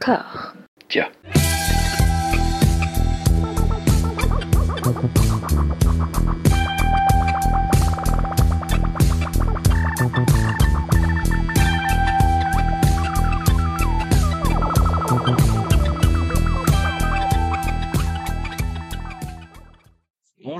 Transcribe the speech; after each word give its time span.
可 0.00 0.26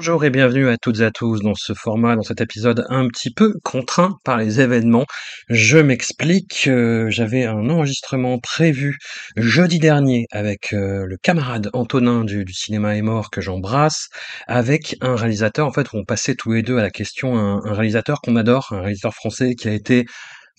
Bonjour 0.00 0.24
et 0.24 0.30
bienvenue 0.30 0.66
à 0.70 0.78
toutes 0.78 1.00
et 1.00 1.04
à 1.04 1.10
tous 1.10 1.42
dans 1.42 1.54
ce 1.54 1.74
format, 1.74 2.16
dans 2.16 2.22
cet 2.22 2.40
épisode 2.40 2.86
un 2.88 3.06
petit 3.08 3.30
peu 3.30 3.52
contraint 3.62 4.16
par 4.24 4.38
les 4.38 4.62
événements. 4.62 5.04
Je 5.50 5.76
m'explique, 5.76 6.68
euh, 6.68 7.10
j'avais 7.10 7.44
un 7.44 7.68
enregistrement 7.68 8.38
prévu 8.38 8.96
jeudi 9.36 9.78
dernier 9.78 10.24
avec 10.30 10.72
euh, 10.72 11.05
le 11.05 11.18
camarade 11.18 11.68
Antonin 11.74 12.24
du, 12.24 12.46
cinéma 12.50 12.96
est 12.96 13.02
mort 13.02 13.28
que 13.28 13.42
j'embrasse, 13.42 14.08
avec 14.46 14.96
un 15.02 15.16
réalisateur, 15.16 15.66
en 15.66 15.70
fait, 15.70 15.88
on 15.92 16.02
passait 16.06 16.34
tous 16.34 16.52
les 16.52 16.62
deux 16.62 16.78
à 16.78 16.82
la 16.82 16.91
question, 16.91 17.36
un, 17.36 17.60
réalisateur 17.62 18.22
qu'on 18.22 18.36
adore, 18.36 18.69
un 18.70 18.80
réalisateur 18.80 19.12
français 19.12 19.55
qui 19.55 19.69
a 19.69 19.72
été 19.72 20.06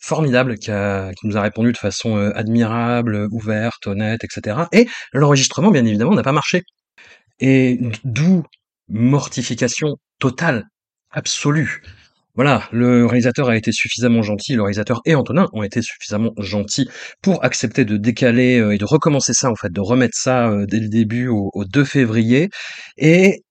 formidable, 0.04 0.60
qui 0.60 0.70
nous 0.70 1.36
a 1.36 1.42
répondu 1.42 1.72
de 1.72 1.78
façon 1.80 2.16
euh, 2.16 2.32
admirable, 2.36 3.28
ouverte, 3.32 3.88
honnête, 3.88 4.24
etc. 4.24 4.66
Et 4.72 4.88
l'enregistrement, 5.14 5.72
bien 5.72 5.84
évidemment, 5.84 6.14
n'a 6.14 6.22
pas 6.22 6.32
marché. 6.32 6.62
Et 7.40 7.80
d'où 8.04 8.44
mortification 8.92 9.96
totale, 10.20 10.66
absolue. 11.12 11.82
Voilà, 12.36 12.64
le 12.72 13.06
réalisateur 13.06 13.50
a 13.50 13.58
été 13.58 13.74
suffisamment 13.74 14.22
gentil, 14.22 14.56
le 14.56 14.62
réalisateur 14.62 15.02
et 15.06 15.16
Antonin 15.16 15.48
ont 15.52 15.64
été 15.64 15.82
suffisamment 15.82 16.32
gentils 16.38 16.90
pour 17.22 17.44
accepter 17.44 17.84
de 17.84 17.98
décaler 17.98 18.58
euh, 18.58 18.72
et 18.72 18.78
de 18.78 18.86
recommencer 18.86 19.34
ça 19.34 19.52
en 19.52 19.56
fait, 19.56 19.72
de 19.72 19.82
remettre 19.82 20.18
ça 20.18 20.50
euh, 20.50 20.66
dès 20.66 20.80
le 20.80 20.88
début 20.88 21.28
au, 21.28 21.52
au 21.54 21.66
2 21.66 21.84
février. 21.84 22.50
Et 22.98 23.42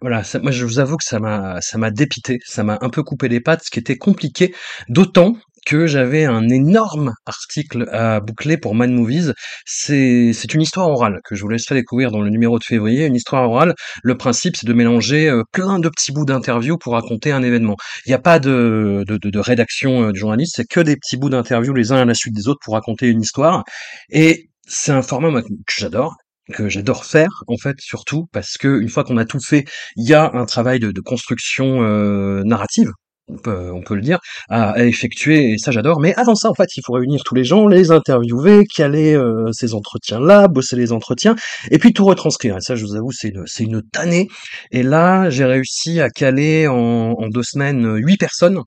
voilà, 0.00 0.22
moi 0.42 0.50
je 0.50 0.64
vous 0.64 0.80
avoue 0.80 0.96
que 0.96 1.04
ça 1.04 1.20
m'a 1.20 1.60
ça 1.60 1.78
m'a 1.78 1.90
dépité, 1.92 2.38
ça 2.44 2.64
m'a 2.64 2.78
un 2.80 2.90
peu 2.90 3.02
coupé 3.04 3.28
les 3.28 3.40
pattes, 3.40 3.62
ce 3.64 3.70
qui 3.70 3.78
était 3.78 3.96
compliqué, 3.96 4.54
d'autant 4.88 5.36
que 5.66 5.86
j'avais 5.86 6.24
un 6.24 6.48
énorme 6.48 7.12
article 7.26 7.88
à 7.90 8.20
boucler 8.20 8.56
pour 8.56 8.74
Mad 8.74 8.90
Movies. 8.90 9.34
C'est, 9.66 10.54
une 10.54 10.62
histoire 10.62 10.88
orale 10.88 11.18
que 11.24 11.34
je 11.34 11.42
vous 11.42 11.48
laisserai 11.48 11.74
découvrir 11.74 12.12
dans 12.12 12.22
le 12.22 12.30
numéro 12.30 12.58
de 12.58 12.64
février. 12.64 13.04
Une 13.04 13.16
histoire 13.16 13.50
orale, 13.50 13.74
le 14.02 14.16
principe, 14.16 14.56
c'est 14.56 14.66
de 14.66 14.72
mélanger 14.72 15.28
euh, 15.28 15.42
plein 15.52 15.80
de 15.80 15.88
petits 15.88 16.12
bouts 16.12 16.24
d'interviews 16.24 16.78
pour 16.78 16.92
raconter 16.94 17.32
un 17.32 17.42
événement. 17.42 17.76
Il 18.06 18.10
n'y 18.10 18.14
a 18.14 18.20
pas 18.20 18.38
de, 18.38 19.04
de, 19.06 19.18
de, 19.18 19.38
rédaction 19.40 20.04
euh, 20.04 20.12
de 20.12 20.16
journaliste, 20.16 20.54
c'est 20.56 20.68
que 20.68 20.80
des 20.80 20.96
petits 20.96 21.16
bouts 21.16 21.30
d'interviews 21.30 21.74
les 21.74 21.90
uns 21.90 21.96
à 21.96 22.04
la 22.04 22.14
suite 22.14 22.34
des 22.34 22.46
autres 22.48 22.60
pour 22.64 22.74
raconter 22.74 23.08
une 23.08 23.20
histoire. 23.20 23.64
Et 24.08 24.48
c'est 24.68 24.92
un 24.92 25.02
format 25.02 25.42
que 25.42 25.48
j'adore 25.76 26.14
que 26.54 26.68
j'adore 26.68 27.04
faire 27.04 27.42
en 27.48 27.56
fait 27.56 27.74
surtout 27.80 28.28
parce 28.32 28.56
que 28.56 28.80
une 28.80 28.88
fois 28.88 29.02
qu'on 29.02 29.16
a 29.16 29.24
tout 29.24 29.40
fait 29.40 29.64
il 29.96 30.08
y 30.08 30.14
a 30.14 30.30
un 30.32 30.46
travail 30.46 30.78
de, 30.78 30.92
de 30.92 31.00
construction 31.00 31.82
euh, 31.82 32.44
narrative 32.44 32.92
on 33.28 33.36
peut, 33.36 33.70
on 33.72 33.82
peut 33.82 33.94
le 33.94 34.02
dire, 34.02 34.18
à, 34.48 34.84
effectuer, 34.84 35.52
et 35.52 35.58
ça 35.58 35.70
j'adore. 35.70 36.00
Mais 36.00 36.14
avant 36.14 36.34
ça, 36.34 36.50
en 36.50 36.54
fait, 36.54 36.76
il 36.76 36.82
faut 36.84 36.92
réunir 36.92 37.22
tous 37.24 37.34
les 37.34 37.44
gens, 37.44 37.66
les 37.66 37.90
interviewer, 37.90 38.64
caler 38.66 39.14
euh, 39.14 39.50
ces 39.52 39.74
entretiens-là, 39.74 40.48
bosser 40.48 40.76
les 40.76 40.92
entretiens, 40.92 41.34
et 41.70 41.78
puis 41.78 41.92
tout 41.92 42.04
retranscrire. 42.04 42.56
Et 42.56 42.60
ça, 42.60 42.76
je 42.76 42.84
vous 42.84 42.96
avoue, 42.96 43.12
c'est 43.12 43.28
une, 43.28 43.42
c'est 43.46 43.64
une 43.64 43.82
tannée. 43.82 44.28
Et 44.70 44.82
là, 44.82 45.30
j'ai 45.30 45.44
réussi 45.44 46.00
à 46.00 46.08
caler 46.10 46.68
en, 46.68 47.14
en 47.18 47.28
deux 47.28 47.42
semaines 47.42 47.96
huit 47.96 48.16
personnes 48.16 48.62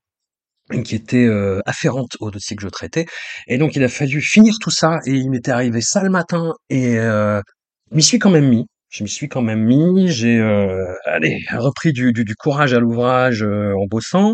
qui 0.83 0.95
étaient 0.95 1.25
euh, 1.25 1.61
afférentes 1.66 2.16
au 2.19 2.31
dossier 2.31 2.55
que 2.55 2.63
je 2.63 2.69
traitais. 2.69 3.05
Et 3.47 3.57
donc, 3.57 3.75
il 3.75 3.83
a 3.83 3.89
fallu 3.89 4.21
finir 4.21 4.53
tout 4.61 4.71
ça, 4.71 4.99
et 5.05 5.11
il 5.11 5.29
m'était 5.29 5.51
arrivé 5.51 5.81
ça 5.81 6.03
le 6.03 6.09
matin, 6.09 6.53
et 6.69 6.97
euh, 6.99 7.41
m'y 7.91 8.03
suis 8.03 8.19
quand 8.19 8.29
même 8.29 8.47
mis 8.47 8.67
je 8.89 9.03
m'y 9.03 9.09
suis 9.09 9.29
quand 9.29 9.41
même 9.41 9.63
mis, 9.63 10.07
j'ai 10.09 10.39
euh, 10.39 10.85
allez, 11.05 11.43
repris 11.51 11.93
du, 11.93 12.13
courage 12.35 12.73
à 12.73 12.79
l'ouvrage 12.79 13.44
euh, 13.44 13.73
en 13.77 13.85
bossant, 13.85 14.33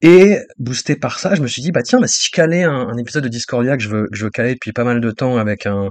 et 0.00 0.38
boosté 0.58 0.96
par 0.96 1.18
ça, 1.18 1.34
je 1.34 1.42
me 1.42 1.46
suis 1.46 1.60
dit, 1.60 1.70
bah 1.70 1.82
tiens, 1.82 2.00
bah, 2.00 2.06
si 2.06 2.24
je 2.26 2.30
calais 2.30 2.62
un, 2.64 2.96
épisode 2.96 3.24
de 3.24 3.28
Discordia 3.28 3.76
que 3.76 3.82
je 3.82 3.88
veux, 3.88 4.06
que 4.10 4.16
je 4.16 4.24
veux 4.24 4.30
caler 4.30 4.54
depuis 4.54 4.72
pas 4.72 4.84
mal 4.84 5.00
de 5.00 5.10
temps 5.10 5.36
avec 5.36 5.66
un, 5.66 5.88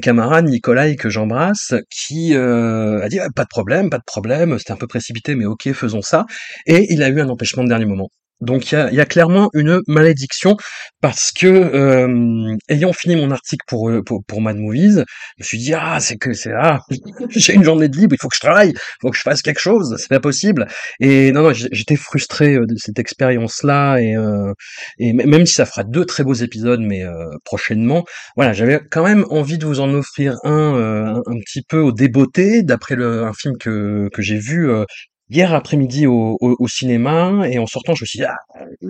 camarade, 0.00 0.48
Nicolas, 0.48 0.94
que 0.94 1.10
j'embrasse, 1.10 1.74
qui 1.90 2.34
euh, 2.34 3.02
a 3.02 3.08
dit, 3.08 3.18
pas 3.36 3.44
de 3.44 3.48
problème, 3.48 3.90
pas 3.90 3.98
de 3.98 4.04
problème, 4.04 4.58
c'était 4.58 4.72
un 4.72 4.76
peu 4.76 4.86
précipité, 4.86 5.34
mais 5.34 5.44
ok, 5.44 5.72
faisons 5.72 6.02
ça, 6.02 6.24
et 6.66 6.86
il 6.92 7.02
a 7.02 7.08
eu 7.08 7.20
un 7.20 7.28
empêchement 7.28 7.62
de 7.62 7.68
dernier 7.68 7.86
moment. 7.86 8.08
Donc 8.40 8.72
il 8.72 8.74
y 8.74 8.78
a, 8.78 8.92
y 8.92 9.00
a, 9.00 9.06
clairement 9.06 9.50
une 9.54 9.80
malédiction 9.86 10.56
parce 11.00 11.30
que 11.32 11.46
euh, 11.46 12.56
ayant 12.68 12.92
fini 12.92 13.16
mon 13.16 13.30
article 13.30 13.64
pour, 13.66 13.90
euh, 13.90 14.02
pour 14.02 14.24
pour 14.24 14.40
Mad 14.40 14.56
Movies, 14.56 15.04
je 15.38 15.42
me 15.42 15.44
suis 15.44 15.58
dit 15.58 15.74
ah 15.74 15.98
c'est 16.00 16.16
que 16.16 16.32
c'est 16.32 16.52
ah 16.52 16.80
j'ai 17.28 17.54
une 17.54 17.64
journée 17.64 17.88
de 17.88 17.96
libre, 17.96 18.14
il 18.14 18.18
faut 18.20 18.28
que 18.28 18.36
je 18.36 18.40
travaille, 18.40 18.70
il 18.70 19.00
faut 19.00 19.10
que 19.10 19.16
je 19.16 19.22
fasse 19.22 19.42
quelque 19.42 19.60
chose, 19.60 19.96
c'est 19.98 20.08
pas 20.08 20.20
possible. 20.20 20.66
Et 21.00 21.32
non 21.32 21.42
non 21.42 21.52
j'étais 21.52 21.96
frustré 21.96 22.54
euh, 22.54 22.66
de 22.66 22.74
cette 22.76 22.98
expérience 22.98 23.62
là 23.62 23.98
et 23.98 24.16
euh, 24.16 24.52
et 24.98 25.12
même 25.12 25.46
si 25.46 25.54
ça 25.54 25.66
fera 25.66 25.84
deux 25.84 26.04
très 26.04 26.24
beaux 26.24 26.34
épisodes 26.34 26.80
mais 26.80 27.04
euh, 27.04 27.26
prochainement, 27.44 28.04
voilà 28.36 28.52
j'avais 28.52 28.80
quand 28.90 29.04
même 29.04 29.24
envie 29.30 29.58
de 29.58 29.66
vous 29.66 29.80
en 29.80 29.92
offrir 29.94 30.36
un 30.44 30.50
un, 30.50 31.16
un, 31.16 31.40
petit 31.44 31.62
peu 31.62 31.78
au 31.80 31.92
débeauté 31.92 32.62
d'après 32.62 32.94
le 32.94 33.24
un 33.24 33.32
film 33.32 33.56
que 33.58 34.08
que 34.12 34.22
j'ai 34.22 34.38
vu 34.38 34.70
hier 35.30 35.54
après-midi 35.54 36.06
au, 36.06 36.38
cinéma 36.68 37.48
et 37.48 37.58
en 37.58 37.66
sortant 37.66 37.94
je 37.94 38.04
me 38.04 38.06
suis 38.06 38.18
dit 38.18 38.24
ah, 38.24 38.36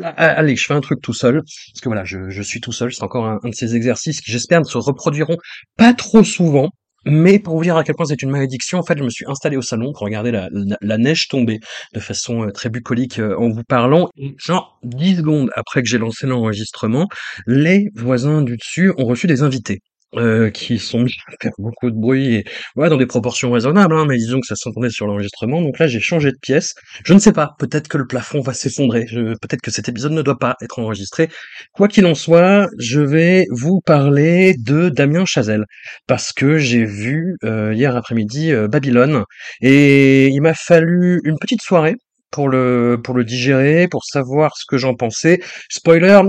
ah, 0.03 0.27
allez 0.27 0.57
je 0.57 0.65
fais 0.67 0.75
un 0.75 0.81
truc 0.81 1.01
tout 1.01 1.15
seul 1.15 1.43
parce 1.43 1.81
que 1.83 1.89
voilà 1.89 2.05
je, 2.05 2.31
je 2.31 2.43
suis 2.43 2.61
tout 2.61 2.73
seul 2.73 2.93
c'est 2.93 3.03
encore 3.03 3.27
un, 3.27 3.39
de 3.45 3.55
ces 3.55 3.77
exercices 3.77 4.21
qui 4.21 4.33
j'espère 4.33 4.61
ne 4.61 4.65
se 4.65 4.79
reproduiront 4.79 5.37
pas 5.77 5.95
trop 5.95 6.25
souvent 6.25 6.71
mais 7.07 7.39
pour 7.39 7.57
vous 7.57 7.63
dire 7.63 7.77
à 7.77 7.85
quel 7.85 7.95
point 7.95 8.05
c'est 8.05 8.21
une 8.23 8.31
malédiction, 8.31 8.79
en 8.79 8.83
fait, 8.83 8.99
je 8.99 9.03
me 9.03 9.09
suis 9.09 9.25
installé 9.27 9.57
au 9.57 9.63
salon 9.63 9.93
pour 9.93 10.03
regarder 10.03 10.31
la, 10.31 10.49
la, 10.53 10.99
neige 10.99 11.29
tomber 11.29 11.59
de 11.95 12.01
façon 12.01 12.45
euh, 12.45 12.51
très 12.51 12.69
bucolique 12.69 13.19
euh, 13.19 13.35
en 13.39 13.49
vous 13.49 13.65
parlant. 13.65 14.11
Et 14.17 14.35
genre, 14.39 14.79
10 14.83 15.17
secondes 15.17 15.51
après 15.57 15.83
que 15.83 15.89
j'ai 15.89 15.97
lancé 15.97 16.27
l'enregistrement, 16.27 17.09
les 17.47 17.87
voisins 17.95 18.43
du 18.43 18.57
dessus 18.59 18.93
ont 18.99 19.07
reçu 19.07 19.27
des 19.27 19.43
invités. 19.43 19.81
Euh, 20.17 20.51
qui 20.51 20.81
sont 20.81 20.99
mis 20.99 21.13
à 21.29 21.33
faire 21.41 21.53
beaucoup 21.57 21.89
de 21.89 21.95
bruit 21.95 22.35
et 22.35 22.45
ouais, 22.75 22.89
dans 22.89 22.97
des 22.97 23.07
proportions 23.07 23.53
raisonnables, 23.53 23.95
hein, 23.95 24.07
mais 24.09 24.17
disons 24.17 24.41
que 24.41 24.47
ça 24.49 24.57
s'entendait 24.57 24.91
sur 24.91 25.07
l'enregistrement. 25.07 25.63
Donc 25.63 25.79
là, 25.79 25.87
j'ai 25.87 26.01
changé 26.01 26.33
de 26.33 26.37
pièce. 26.43 26.75
Je 27.05 27.15
ne 27.15 27.21
sais 27.21 27.33
pas, 27.33 27.55
peut-être 27.61 27.87
que 27.87 27.97
le 27.97 28.09
plafond 28.09 28.41
va 28.41 28.53
s'effondrer, 28.53 29.07
peut-être 29.07 29.61
que 29.61 29.71
cet 29.71 29.89
épisode 29.89 30.11
ne 30.11 30.23
doit 30.23 30.41
pas 30.41 30.57
être 30.63 30.81
enregistré. 30.81 31.29
Quoi 31.75 31.87
qu'il 31.87 32.07
en 32.07 32.17
soit, 32.17 32.67
je 32.81 33.01
vais 33.01 33.45
vous 33.53 33.81
parler 33.87 34.57
de 34.59 34.89
Damien 34.89 35.25
Chazelle, 35.25 35.65
parce 36.09 36.33
que 36.33 36.59
j'ai 36.59 36.85
vu 36.85 37.37
euh, 37.45 37.73
hier 37.73 37.95
après-midi 37.95 38.51
euh, 38.51 38.67
Babylone, 38.67 39.23
et 39.61 40.27
il 40.27 40.41
m'a 40.41 40.55
fallu 40.55 41.21
une 41.23 41.39
petite 41.39 41.63
soirée 41.63 41.95
pour 42.33 42.49
le 42.49 43.01
pour 43.03 43.15
le 43.15 43.23
digérer, 43.25 43.87
pour 43.89 44.05
savoir 44.05 44.57
ce 44.57 44.65
que 44.67 44.77
j'en 44.77 44.97
pensais. 44.97 45.41
Spoiler, 45.69 46.21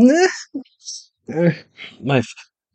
euh, 1.31 1.51
bref, 2.01 2.25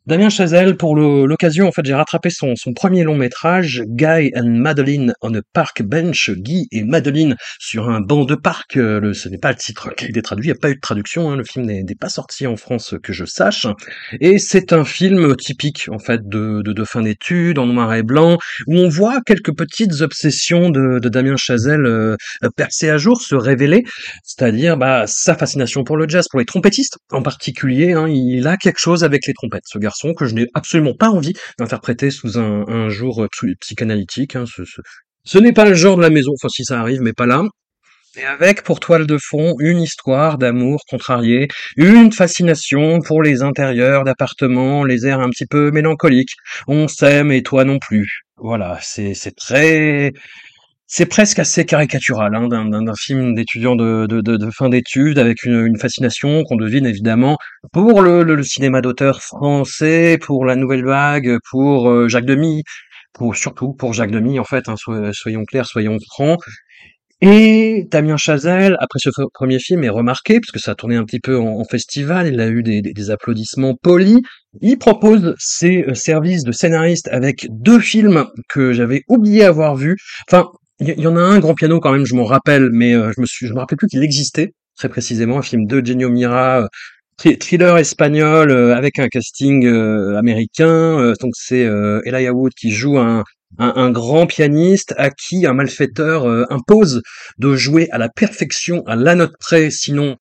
Damien 0.06 0.28
Chazelle, 0.28 0.76
pour 0.76 0.94
l'occasion, 0.94 1.66
en 1.66 1.72
fait, 1.72 1.84
j'ai 1.84 1.92
rattrapé 1.92 2.30
son, 2.30 2.54
premier 2.76 3.02
long 3.02 3.16
métrage, 3.16 3.82
Guy 3.88 4.30
and 4.36 4.50
Madeline 4.50 5.12
on 5.20 5.34
a 5.34 5.40
Park 5.52 5.82
Bench, 5.82 6.30
Guy 6.30 6.68
et 6.70 6.84
Madeline 6.84 7.34
sur 7.58 7.88
un 7.88 8.00
banc 8.00 8.24
de 8.24 8.36
parc. 8.36 8.76
Euh, 8.76 9.12
ce 9.14 9.28
n'est 9.28 9.38
pas 9.38 9.50
le 9.50 9.56
titre 9.56 9.92
qui 9.96 10.04
a 10.04 10.08
été 10.08 10.22
traduit, 10.22 10.46
il 10.46 10.52
n'y 10.52 10.56
a 10.56 10.60
pas 10.60 10.70
eu 10.70 10.76
de 10.76 10.80
traduction, 10.80 11.28
hein, 11.28 11.36
le 11.36 11.42
film 11.42 11.66
n'est 11.66 11.84
pas 11.98 12.08
sorti 12.08 12.46
en 12.46 12.54
France 12.54 12.94
que 13.02 13.12
je 13.12 13.24
sache. 13.24 13.66
Et 14.20 14.38
c'est 14.38 14.72
un 14.72 14.84
film 14.84 15.34
typique, 15.34 15.88
en 15.90 15.98
fait, 15.98 16.20
de, 16.24 16.84
fin 16.84 17.02
d'études, 17.02 17.58
en 17.58 17.66
noir 17.66 17.92
et 17.92 18.04
blanc, 18.04 18.38
où 18.68 18.76
on 18.76 18.88
voit 18.88 19.18
quelques 19.26 19.56
petites 19.56 20.02
obsessions 20.02 20.70
de, 20.70 21.00
Damien 21.08 21.36
Chazelle 21.36 21.84
euh, 21.84 22.16
percées 22.54 22.90
à 22.90 22.98
jour 22.98 23.20
se 23.20 23.34
révéler, 23.34 23.82
c'est-à-dire 24.22 24.76
bah, 24.76 25.04
sa 25.08 25.34
fascination 25.34 25.82
pour 25.82 25.96
le 25.96 26.08
jazz, 26.08 26.28
pour 26.30 26.38
les 26.38 26.46
trompettistes 26.46 26.98
en 27.10 27.22
particulier. 27.22 27.92
Hein, 27.92 28.06
il 28.08 28.46
a 28.46 28.56
quelque 28.56 28.78
chose 28.78 29.02
avec 29.02 29.26
les 29.26 29.34
trompettes, 29.34 29.64
ce 29.66 29.78
garçon 29.78 29.95
que 30.14 30.26
je 30.26 30.34
n'ai 30.34 30.46
absolument 30.54 30.94
pas 30.94 31.10
envie 31.10 31.34
d'interpréter 31.58 32.10
sous 32.10 32.38
un, 32.38 32.88
jour 32.88 33.24
euh, 33.24 33.28
psychanalytique. 33.60 34.36
Hein, 34.36 34.44
ce 35.24 35.38
n'est 35.38 35.52
pas 35.52 35.64
le 35.64 35.74
genre 35.74 35.96
de 35.96 36.02
la 36.02 36.10
maison, 36.10 36.32
enfin 36.34 36.48
si 36.48 36.64
ça 36.64 36.80
arrive, 36.80 37.00
mais 37.00 37.12
pas 37.12 37.26
là. 37.26 37.42
Et 38.18 38.24
avec 38.24 38.62
pour 38.62 38.80
toile 38.80 39.06
de 39.06 39.18
fond 39.18 39.56
une 39.58 39.82
histoire 39.82 40.38
d'amour 40.38 40.80
contrarié, 40.88 41.48
une 41.76 42.12
fascination 42.12 43.00
pour 43.00 43.22
les 43.22 43.42
intérieurs 43.42 44.04
d'appartements, 44.04 44.84
les 44.84 45.06
airs 45.06 45.20
un 45.20 45.28
petit 45.28 45.44
peu 45.44 45.70
mélancoliques. 45.70 46.34
On 46.66 46.88
s'aime 46.88 47.30
et 47.30 47.42
toi 47.42 47.64
non 47.64 47.78
plus. 47.78 48.22
Voilà, 48.38 48.78
c'est 48.80 49.36
très 49.36 50.12
c'est 50.86 51.06
presque 51.06 51.38
assez 51.38 51.64
caricatural 51.64 52.34
hein, 52.34 52.48
d'un 52.48 52.94
film 52.94 53.34
d'étudiant 53.34 53.74
de, 53.74 54.06
de, 54.06 54.20
de, 54.20 54.36
de, 54.36 54.50
fin 54.50 54.68
d'études 54.68 55.18
avec 55.18 55.42
une, 55.44 55.66
une 55.66 55.78
fascination 55.78 56.44
qu'on 56.44 56.56
devine 56.56 56.86
évidemment 56.86 57.36
pour 57.72 58.02
le, 58.02 58.22
le, 58.22 58.36
le 58.36 58.42
cinéma 58.44 58.80
d'auteur 58.80 59.20
français, 59.22 60.18
pour 60.20 60.44
la 60.44 60.54
nouvelle 60.54 60.84
vague, 60.84 61.38
pour 61.50 61.90
euh, 61.90 62.08
Jacques 62.08 62.26
Demy, 62.26 62.62
pour 63.12 63.34
surtout 63.34 63.72
pour 63.72 63.94
Jacques 63.94 64.12
Demy 64.12 64.38
en 64.38 64.44
fait. 64.44 64.68
Hein, 64.68 64.76
soyons 65.12 65.44
clairs, 65.44 65.66
soyons 65.66 65.98
francs. 66.12 66.38
Et 67.22 67.88
Damien 67.90 68.18
Chazelle, 68.18 68.76
après 68.78 68.98
ce 68.98 69.08
premier 69.32 69.58
film, 69.58 69.82
est 69.84 69.88
remarqué, 69.88 70.38
puisque 70.38 70.58
ça 70.58 70.72
a 70.72 70.74
tourné 70.74 70.96
un 70.96 71.04
petit 71.04 71.18
peu 71.18 71.38
en, 71.38 71.64
festival, 71.64 72.26
il 72.26 72.38
a 72.40 72.48
eu 72.48 72.62
des, 72.62 72.82
des, 72.82 73.10
applaudissements 73.10 73.74
polis. 73.74 74.20
Il 74.60 74.76
propose 74.76 75.34
ses 75.38 75.84
euh, 75.88 75.94
services 75.94 76.44
de 76.44 76.52
scénariste 76.52 77.08
avec 77.08 77.46
deux 77.48 77.80
films 77.80 78.26
que 78.50 78.74
j'avais 78.74 79.02
oublié 79.08 79.44
avoir 79.44 79.76
vus. 79.76 79.96
Enfin, 80.28 80.50
il 80.80 81.00
y, 81.00 81.06
en 81.06 81.16
a 81.16 81.20
un 81.20 81.38
grand 81.38 81.54
piano 81.54 81.80
quand 81.80 81.92
même, 81.92 82.04
je 82.04 82.14
m'en 82.14 82.24
rappelle, 82.24 82.70
mais 82.70 82.94
euh, 82.94 83.10
je 83.14 83.20
me 83.20 83.26
suis, 83.26 83.46
je 83.46 83.54
me 83.54 83.58
rappelais 83.58 83.76
plus 83.76 83.88
qu'il 83.88 84.02
existait 84.02 84.52
très 84.76 84.90
précisément, 84.90 85.38
un 85.38 85.42
film 85.42 85.66
de 85.66 85.84
Genio 85.84 86.10
Mira, 86.10 86.62
euh, 86.62 87.34
thriller 87.40 87.78
espagnol 87.78 88.52
avec 88.52 88.98
un 88.98 89.08
casting 89.08 89.66
américain. 89.66 91.14
donc 91.18 91.32
c'est 91.34 91.66
Elijah 92.04 92.34
Wood 92.34 92.52
qui 92.52 92.72
joue 92.72 92.98
un, 92.98 93.24
un, 93.58 93.90
grand 93.90 94.26
pianiste 94.26 94.94
à 94.98 95.10
qui 95.10 95.46
un 95.46 95.54
malfaiteur 95.54 96.24
euh, 96.24 96.44
impose 96.50 97.02
de 97.38 97.56
jouer 97.56 97.88
à 97.90 97.98
la 97.98 98.08
perfection, 98.08 98.82
à 98.86 98.96
la 98.96 99.14
note 99.14 99.34
près, 99.38 99.70
sinon 99.70 100.16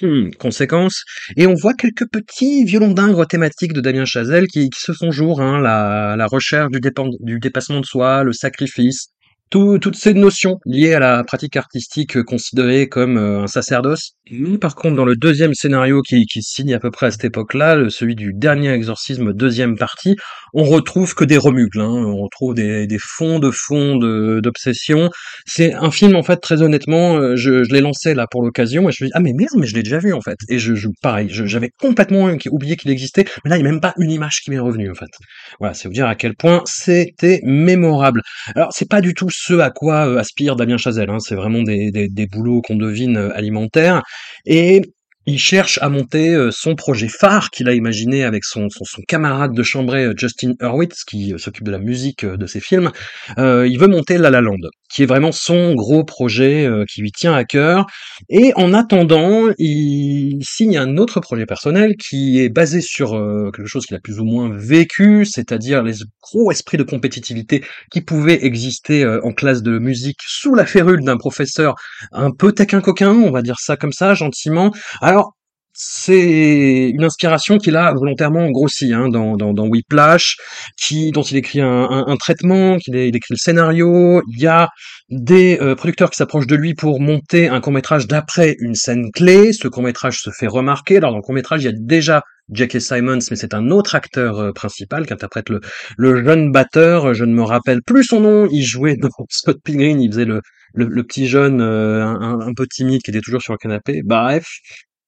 hmm, 0.00 0.30
conséquence. 0.38 1.04
Et 1.36 1.46
on 1.46 1.54
voit 1.54 1.74
quelques 1.74 2.08
petits 2.10 2.64
violons 2.64 2.92
d'ingres 2.92 3.26
thématiques 3.26 3.72
de 3.72 3.80
Damien 3.80 4.04
Chazelle 4.04 4.46
qui, 4.48 4.70
se 4.76 4.92
font 4.92 5.10
jour, 5.10 5.40
hein, 5.40 5.60
la, 5.60 6.16
la 6.16 6.26
recherche 6.26 6.70
du, 6.70 6.80
du 7.20 7.38
dépassement 7.38 7.80
de 7.80 7.86
soi, 7.86 8.24
le 8.24 8.32
sacrifice, 8.32 9.08
toutes 9.52 9.96
ces 9.96 10.14
notions 10.14 10.58
liées 10.64 10.94
à 10.94 10.98
la 10.98 11.24
pratique 11.24 11.56
artistique 11.56 12.22
considérée 12.22 12.88
comme 12.88 13.18
euh, 13.18 13.42
un 13.42 13.46
sacerdoce. 13.46 14.12
Mais 14.30 14.58
par 14.58 14.74
contre, 14.74 14.96
dans 14.96 15.04
le 15.04 15.16
deuxième 15.16 15.52
scénario 15.52 16.00
qui, 16.00 16.24
qui 16.24 16.42
signe 16.42 16.72
à 16.74 16.78
peu 16.78 16.90
près 16.90 17.06
à 17.06 17.10
cette 17.10 17.24
époque-là, 17.24 17.90
celui 17.90 18.14
du 18.14 18.32
dernier 18.32 18.72
exorcisme, 18.72 19.32
deuxième 19.34 19.76
partie, 19.76 20.16
on 20.54 20.64
retrouve 20.64 21.14
que 21.14 21.24
des 21.24 21.36
remugles, 21.36 21.80
hein. 21.80 21.88
on 21.88 22.16
retrouve 22.22 22.54
des, 22.54 22.86
des 22.86 22.98
fonds 22.98 23.38
de 23.38 23.50
fonds 23.50 23.96
d'obsession. 23.96 25.10
C'est 25.46 25.74
un 25.74 25.90
film, 25.90 26.16
en 26.16 26.22
fait, 26.22 26.36
très 26.36 26.62
honnêtement, 26.62 27.16
euh, 27.16 27.36
je, 27.36 27.64
je 27.64 27.72
l'ai 27.72 27.80
lancé 27.80 28.14
là 28.14 28.26
pour 28.30 28.42
l'occasion, 28.42 28.88
et 28.88 28.92
je 28.92 29.04
me 29.04 29.08
dis, 29.08 29.12
ah 29.14 29.20
mais 29.20 29.32
merde, 29.34 29.52
mais 29.58 29.66
je 29.66 29.74
l'ai 29.74 29.82
déjà 29.82 29.98
vu, 29.98 30.12
en 30.14 30.20
fait. 30.20 30.38
Et 30.48 30.58
je, 30.58 30.74
je 30.74 30.88
pareil, 31.02 31.28
j'avais 31.30 31.70
complètement 31.80 32.30
oublié 32.50 32.76
qu'il 32.76 32.90
existait, 32.90 33.24
mais 33.44 33.50
là, 33.50 33.56
il 33.56 33.62
n'y 33.62 33.68
a 33.68 33.70
même 33.70 33.80
pas 33.80 33.94
une 33.98 34.10
image 34.10 34.40
qui 34.42 34.50
m'est 34.50 34.58
revenue, 34.58 34.90
en 34.90 34.94
fait. 34.94 35.10
Voilà, 35.58 35.74
c'est 35.74 35.88
vous 35.88 35.94
dire 35.94 36.06
à 36.06 36.14
quel 36.14 36.34
point 36.36 36.62
c'était 36.64 37.40
mémorable. 37.44 38.22
Alors, 38.54 38.72
c'est 38.72 38.88
pas 38.88 39.00
du 39.00 39.14
tout 39.14 39.30
ce 39.46 39.54
à 39.54 39.70
quoi 39.70 40.08
euh, 40.08 40.18
aspire 40.18 40.56
Damien 40.56 40.76
Chazelle. 40.76 41.10
Hein. 41.10 41.18
C'est 41.20 41.34
vraiment 41.34 41.62
des, 41.62 41.90
des, 41.90 42.26
boulots 42.26 42.62
qu'on 42.62 42.76
devine 42.76 43.16
euh, 43.16 43.36
alimentaires. 43.36 44.02
Et 44.46 44.82
il 45.26 45.38
cherche 45.38 45.78
à 45.82 45.88
monter 45.88 46.34
euh, 46.34 46.50
son 46.50 46.74
projet 46.74 47.08
phare 47.08 47.50
qu'il 47.50 47.68
a 47.68 47.74
imaginé 47.74 48.24
avec 48.24 48.44
son, 48.44 48.68
camarade 49.06 49.54
de 49.54 49.62
chambrée 49.62 50.10
Justin 50.16 50.54
Hurwitz, 50.60 51.04
qui 51.04 51.34
s'occupe 51.38 51.64
de 51.64 51.70
la 51.70 51.78
musique 51.78 52.24
de 52.24 52.46
ses 52.46 52.60
films. 52.60 52.90
Euh, 53.38 53.66
il 53.68 53.78
veut 53.78 53.86
monter 53.86 54.18
La 54.18 54.30
La 54.30 54.40
Land, 54.40 54.58
qui 54.92 55.02
est 55.02 55.06
vraiment 55.06 55.32
son 55.32 55.74
gros 55.74 56.04
projet 56.04 56.68
qui 56.88 57.00
lui 57.00 57.12
tient 57.12 57.32
à 57.32 57.44
cœur. 57.44 57.86
Et 58.28 58.52
en 58.56 58.74
attendant, 58.74 59.48
il 59.58 60.40
signe 60.42 60.76
un 60.76 60.96
autre 60.96 61.20
projet 61.20 61.46
personnel 61.46 61.96
qui 61.96 62.40
est 62.40 62.48
basé 62.48 62.80
sur 62.80 63.12
quelque 63.54 63.66
chose 63.66 63.86
qu'il 63.86 63.96
a 63.96 64.00
plus 64.00 64.20
ou 64.20 64.24
moins 64.24 64.50
vécu, 64.54 65.24
c'est-à-dire 65.24 65.82
les 65.82 65.94
gros 66.22 66.50
esprits 66.50 66.76
de 66.76 66.82
compétitivité 66.82 67.64
qui 67.90 68.00
pouvaient 68.02 68.44
exister 68.44 69.06
en 69.22 69.32
classe 69.32 69.62
de 69.62 69.78
musique 69.78 70.18
sous 70.26 70.54
la 70.54 70.66
férule 70.66 71.02
d'un 71.04 71.16
professeur 71.16 71.74
un 72.12 72.30
peu 72.30 72.52
taquin 72.52 72.80
coquin, 72.80 73.12
on 73.12 73.30
va 73.30 73.42
dire 73.42 73.58
ça 73.58 73.76
comme 73.76 73.92
ça, 73.92 74.14
gentiment. 74.14 74.72
Alors, 75.00 75.34
c'est 75.72 76.90
une 76.90 77.04
inspiration 77.04 77.58
qu'il 77.58 77.76
a 77.76 77.92
volontairement 77.92 78.50
grossi 78.50 78.92
hein, 78.92 79.08
dans, 79.08 79.36
dans, 79.36 79.54
dans 79.54 79.66
Whiplash, 79.66 80.36
qui, 80.76 81.10
dont 81.12 81.22
il 81.22 81.36
écrit 81.36 81.60
un, 81.60 82.16
traitement, 82.18 82.76
qu'il 82.76 82.94
il 82.94 83.16
écrit 83.16 83.34
le 83.34 83.38
scénario. 83.38 84.22
Il 84.28 84.40
y 84.40 84.46
a 84.46 84.68
des 85.08 85.58
euh, 85.60 85.74
producteurs 85.74 86.10
qui 86.10 86.16
s'approchent 86.16 86.46
de 86.46 86.56
lui 86.56 86.74
pour 86.74 87.00
monter 87.00 87.48
un 87.48 87.60
court 87.60 87.72
métrage 87.72 88.06
d'après 88.06 88.54
une 88.60 88.74
scène 88.74 89.10
clé. 89.12 89.52
Ce 89.52 89.68
court 89.68 89.82
métrage 89.82 90.18
se 90.18 90.30
fait 90.30 90.46
remarquer. 90.46 90.98
Alors 90.98 91.12
dans 91.12 91.18
le 91.18 91.22
court 91.22 91.34
métrage, 91.34 91.62
il 91.62 91.66
y 91.66 91.68
a 91.68 91.74
déjà 91.74 92.22
Jackie 92.50 92.80
Simons, 92.80 93.18
mais 93.30 93.36
c'est 93.36 93.54
un 93.54 93.70
autre 93.70 93.94
acteur 93.94 94.38
euh, 94.38 94.52
principal 94.52 95.06
qui 95.06 95.12
interprète 95.12 95.46
le, 95.48 96.24
jeune 96.24 96.52
batteur. 96.52 97.14
Je 97.14 97.24
ne 97.24 97.34
me 97.34 97.42
rappelle 97.42 97.80
plus 97.82 98.04
son 98.04 98.20
nom. 98.20 98.48
Il 98.50 98.62
jouait 98.62 98.96
dans 98.96 99.08
Scott 99.30 99.58
Pilgrim. 99.64 100.00
Il 100.00 100.10
faisait 100.12 100.26
le, 100.26 100.42
le, 100.74 101.02
petit 101.02 101.26
jeune 101.26 101.60
euh, 101.60 102.04
un, 102.04 102.40
un, 102.40 102.52
peu 102.54 102.66
timide 102.66 103.02
qui 103.02 103.10
était 103.10 103.20
toujours 103.20 103.42
sur 103.42 103.52
le 103.54 103.58
canapé. 103.58 104.02
Bref, 104.04 104.46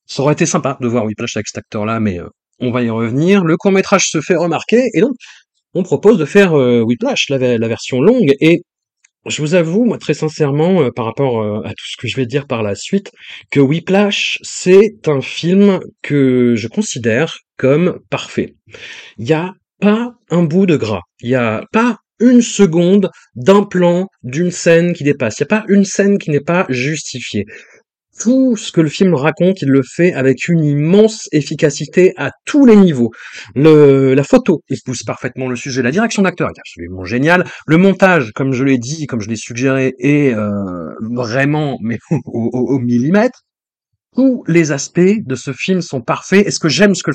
ça 0.06 0.22
aurait 0.22 0.34
été 0.34 0.46
sympa 0.46 0.76
de 0.80 0.88
voir 0.88 1.04
Whiplash 1.04 1.36
avec 1.36 1.48
cet 1.48 1.58
acteur-là, 1.58 2.00
mais 2.00 2.20
euh, 2.20 2.28
on 2.60 2.70
va 2.70 2.82
y 2.82 2.90
revenir. 2.90 3.44
Le 3.44 3.56
court-métrage 3.56 4.08
se 4.10 4.20
fait 4.20 4.36
remarquer, 4.36 4.90
et 4.94 5.00
donc 5.00 5.14
on 5.74 5.82
propose 5.82 6.18
de 6.18 6.24
faire 6.24 6.54
euh, 6.54 6.82
Whiplash, 6.82 7.28
la, 7.30 7.68
version 7.68 8.00
longue, 8.00 8.32
et 8.40 8.62
je 9.26 9.40
vous 9.40 9.54
avoue, 9.54 9.84
moi 9.84 9.98
très 9.98 10.14
sincèrement, 10.14 10.82
euh, 10.82 10.90
par 10.94 11.06
rapport 11.06 11.42
à 11.64 11.70
tout 11.70 11.86
ce 11.86 11.96
que 11.96 12.06
je 12.06 12.16
vais 12.16 12.26
dire 12.26 12.46
par 12.46 12.62
la 12.62 12.74
suite, 12.74 13.10
que 13.50 13.60
Whiplash, 13.60 14.38
c'est 14.42 15.08
un 15.08 15.20
film 15.20 15.80
que 16.02 16.54
je 16.56 16.68
considère 16.68 17.38
comme 17.56 18.00
parfait. 18.10 18.54
Il 19.18 19.24
n'y 19.24 19.32
a 19.32 19.52
pas 19.80 20.12
un 20.30 20.42
bout 20.42 20.66
de 20.66 20.76
gras. 20.76 21.02
Il 21.20 21.30
n'y 21.30 21.34
a 21.34 21.64
pas 21.72 21.98
une 22.20 22.42
seconde 22.42 23.10
d'un 23.34 23.62
plan, 23.64 24.06
d'une 24.22 24.50
scène 24.50 24.92
qui 24.92 25.04
dépasse. 25.04 25.38
Il 25.38 25.42
n'y 25.42 25.54
a 25.54 25.60
pas 25.60 25.64
une 25.68 25.84
scène 25.84 26.18
qui 26.18 26.30
n'est 26.30 26.40
pas 26.40 26.66
justifiée 26.68 27.44
tout 28.18 28.56
ce 28.56 28.72
que 28.72 28.80
le 28.80 28.88
film 28.88 29.14
raconte, 29.14 29.62
il 29.62 29.68
le 29.68 29.82
fait 29.82 30.12
avec 30.12 30.48
une 30.48 30.64
immense 30.64 31.28
efficacité 31.32 32.12
à 32.16 32.30
tous 32.44 32.66
les 32.66 32.76
niveaux. 32.76 33.10
La 33.54 34.24
photo 34.24 34.62
pousse 34.84 35.02
parfaitement 35.02 35.48
le 35.48 35.56
sujet, 35.56 35.82
la 35.82 35.90
direction 35.90 36.22
d'acteur 36.22 36.48
est 36.48 36.58
absolument 36.58 37.04
géniale. 37.04 37.44
Le 37.66 37.76
montage, 37.76 38.32
comme 38.34 38.52
je 38.52 38.64
l'ai 38.64 38.78
dit, 38.78 39.06
comme 39.06 39.20
je 39.20 39.28
l'ai 39.28 39.36
suggéré, 39.36 39.94
est 39.98 40.34
euh, 40.34 40.94
vraiment 41.00 41.78
mais 41.82 41.98
au, 42.26 42.78
millimètre. 42.78 43.40
Tous 44.14 44.44
les 44.46 44.70
aspects 44.70 45.00
de 45.00 45.34
ce 45.34 45.52
film 45.52 45.80
sont 45.80 46.00
parfaits. 46.00 46.46
Est-ce 46.46 46.60
que 46.60 46.68
j'aime 46.68 46.94
ce 46.94 47.02
que 47.02 47.10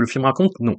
le 0.00 0.06
film 0.06 0.24
raconte? 0.24 0.52
Non 0.60 0.76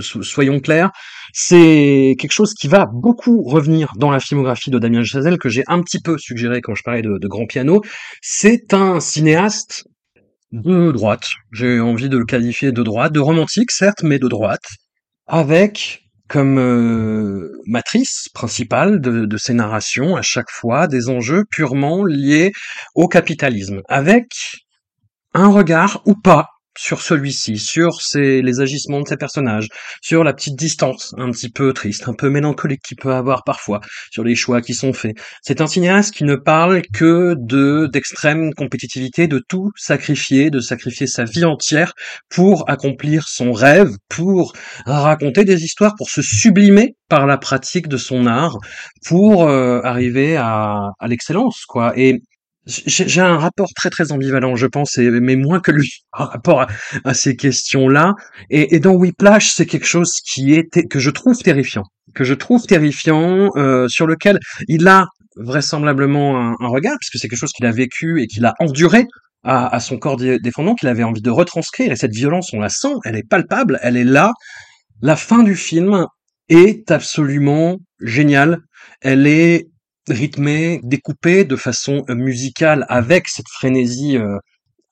soyons 0.00 0.60
clairs, 0.60 0.90
c'est 1.32 2.16
quelque 2.18 2.32
chose 2.32 2.54
qui 2.54 2.68
va 2.68 2.86
beaucoup 2.86 3.42
revenir 3.42 3.92
dans 3.96 4.10
la 4.10 4.20
filmographie 4.20 4.70
de 4.70 4.78
Damien 4.78 5.04
Chazelle, 5.04 5.38
que 5.38 5.48
j'ai 5.48 5.64
un 5.68 5.82
petit 5.82 6.00
peu 6.00 6.18
suggéré 6.18 6.60
quand 6.60 6.74
je 6.74 6.82
parlais 6.82 7.02
de, 7.02 7.28
grand 7.28 7.46
piano. 7.46 7.82
C'est 8.20 8.74
un 8.74 9.00
cinéaste 9.00 9.84
de 10.52 10.90
droite, 10.90 11.28
j'ai 11.52 11.78
envie 11.78 12.08
de 12.08 12.18
le 12.18 12.24
qualifier 12.24 12.72
de 12.72 12.82
droite, 12.82 13.12
de 13.12 13.20
romantique 13.20 13.70
certes, 13.70 14.02
mais 14.02 14.18
de 14.18 14.26
droite, 14.26 14.66
avec 15.26 16.02
comme 16.28 16.58
euh, 16.58 17.50
matrice 17.66 18.28
principale 18.32 19.00
de, 19.00 19.36
ces 19.36 19.52
narrations 19.52 20.16
à 20.16 20.22
chaque 20.22 20.50
fois 20.50 20.86
des 20.86 21.08
enjeux 21.08 21.44
purement 21.50 22.04
liés 22.04 22.52
au 22.94 23.08
capitalisme, 23.08 23.82
avec 23.88 24.26
un 25.34 25.48
regard 25.48 26.02
ou 26.06 26.14
pas 26.14 26.48
sur 26.78 27.02
celui-ci, 27.02 27.58
sur 27.58 27.98
les 28.14 28.60
agissements 28.60 29.00
de 29.00 29.08
ces 29.08 29.16
personnages, 29.16 29.68
sur 30.00 30.24
la 30.24 30.32
petite 30.32 30.56
distance 30.56 31.14
un 31.18 31.30
petit 31.30 31.50
peu 31.50 31.72
triste, 31.72 32.08
un 32.08 32.14
peu 32.14 32.30
mélancolique 32.30 32.82
qu'il 32.82 32.96
peut 32.96 33.12
avoir 33.12 33.44
parfois, 33.44 33.80
sur 34.10 34.24
les 34.24 34.34
choix 34.34 34.60
qui 34.60 34.74
sont 34.74 34.92
faits. 34.92 35.16
C'est 35.42 35.60
un 35.60 35.66
cinéaste 35.66 36.14
qui 36.14 36.24
ne 36.24 36.36
parle 36.36 36.82
que 36.92 37.34
de 37.38 37.88
d'extrême 37.92 38.54
compétitivité, 38.54 39.26
de 39.26 39.42
tout 39.48 39.70
sacrifier, 39.76 40.50
de 40.50 40.60
sacrifier 40.60 41.06
sa 41.06 41.24
vie 41.24 41.44
entière 41.44 41.92
pour 42.28 42.68
accomplir 42.70 43.28
son 43.28 43.52
rêve, 43.52 43.90
pour 44.08 44.52
raconter 44.86 45.44
des 45.44 45.64
histoires, 45.64 45.94
pour 45.96 46.10
se 46.10 46.22
sublimer 46.22 46.94
par 47.08 47.26
la 47.26 47.38
pratique 47.38 47.88
de 47.88 47.96
son 47.96 48.26
art, 48.26 48.56
pour 49.06 49.48
euh, 49.48 49.80
arriver 49.82 50.36
à, 50.36 50.90
à 50.98 51.08
l'excellence, 51.08 51.64
quoi. 51.66 51.92
Et 51.96 52.20
j'ai 52.86 53.20
un 53.20 53.38
rapport 53.38 53.68
très 53.74 53.90
très 53.90 54.12
ambivalent, 54.12 54.56
je 54.56 54.66
pense, 54.66 54.98
et, 54.98 55.10
mais 55.10 55.36
moins 55.36 55.60
que 55.60 55.70
lui 55.70 55.90
par 56.16 56.30
rapport 56.30 56.66
à, 57.04 57.14
ces 57.14 57.36
questions-là. 57.36 58.14
Et, 58.50 58.74
et, 58.74 58.80
dans 58.80 58.92
Whiplash, 58.92 59.52
c'est 59.54 59.66
quelque 59.66 59.86
chose 59.86 60.20
qui 60.20 60.54
est 60.54 60.88
que 60.88 60.98
je 60.98 61.10
trouve 61.10 61.38
terrifiant, 61.38 61.84
que 62.14 62.24
je 62.24 62.34
trouve 62.34 62.66
terrifiant, 62.66 63.50
euh, 63.56 63.88
sur 63.88 64.06
lequel 64.06 64.38
il 64.68 64.86
a 64.88 65.06
vraisemblablement 65.36 66.38
un, 66.38 66.54
un 66.60 66.68
regard, 66.68 66.96
puisque 67.00 67.18
c'est 67.18 67.28
quelque 67.28 67.38
chose 67.38 67.52
qu'il 67.52 67.66
a 67.66 67.72
vécu 67.72 68.22
et 68.22 68.26
qu'il 68.26 68.44
a 68.46 68.54
enduré 68.60 69.06
à, 69.44 69.74
à 69.74 69.80
son 69.80 69.98
corps 69.98 70.16
défendant, 70.16 70.74
qu'il 70.74 70.88
avait 70.88 71.04
envie 71.04 71.22
de 71.22 71.30
retranscrire. 71.30 71.92
Et 71.92 71.96
cette 71.96 72.14
violence, 72.14 72.52
on 72.52 72.60
la 72.60 72.68
sent, 72.68 72.94
elle 73.04 73.16
est 73.16 73.28
palpable, 73.28 73.78
elle 73.82 73.96
est 73.96 74.04
là. 74.04 74.32
La 75.02 75.16
fin 75.16 75.42
du 75.42 75.56
film 75.56 76.06
est 76.48 76.90
absolument 76.90 77.78
géniale. 78.00 78.58
Elle 79.00 79.26
est 79.26 79.68
rythmé, 80.10 80.80
découpé 80.82 81.44
de 81.44 81.56
façon 81.56 82.04
euh, 82.08 82.14
musicale 82.14 82.86
avec 82.88 83.28
cette 83.28 83.48
frénésie, 83.48 84.16
euh, 84.16 84.38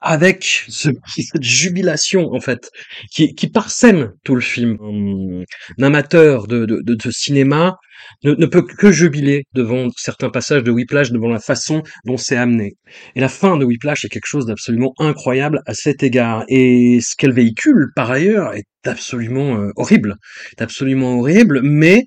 avec 0.00 0.64
ce, 0.68 0.90
cette 1.06 1.42
jubilation 1.42 2.32
en 2.32 2.40
fait, 2.40 2.70
qui, 3.10 3.34
qui 3.34 3.48
parsème 3.48 4.12
tout 4.25 4.34
le 4.34 4.40
film. 4.40 4.76
Un, 4.80 5.82
amateur 5.82 6.46
de, 6.46 6.66
de, 6.66 6.82
de, 6.82 7.10
cinéma 7.10 7.76
ne, 8.25 8.32
ne, 8.32 8.46
peut 8.46 8.62
que 8.62 8.92
jubiler 8.92 9.44
devant 9.54 9.88
certains 9.96 10.30
passages 10.30 10.62
de 10.62 10.70
Whiplash, 10.70 11.10
devant 11.10 11.28
la 11.28 11.40
façon 11.40 11.82
dont 12.04 12.16
c'est 12.16 12.37
amené. 12.37 12.75
Et 13.16 13.20
la 13.20 13.28
fin 13.28 13.56
de 13.56 13.64
Whiplash 13.64 14.04
est 14.04 14.08
quelque 14.08 14.26
chose 14.26 14.46
d'absolument 14.46 14.92
incroyable 14.98 15.62
à 15.66 15.75
cet 15.75 16.02
égard. 16.02 16.44
Et 16.48 17.00
ce 17.00 17.14
qu'elle 17.16 17.32
véhicule 17.32 17.88
par 17.96 18.10
ailleurs 18.10 18.54
est 18.54 18.66
absolument 18.84 19.56
euh, 19.56 19.70
horrible, 19.76 20.16
est 20.52 20.62
absolument 20.62 21.18
horrible, 21.18 21.60
mais 21.62 22.04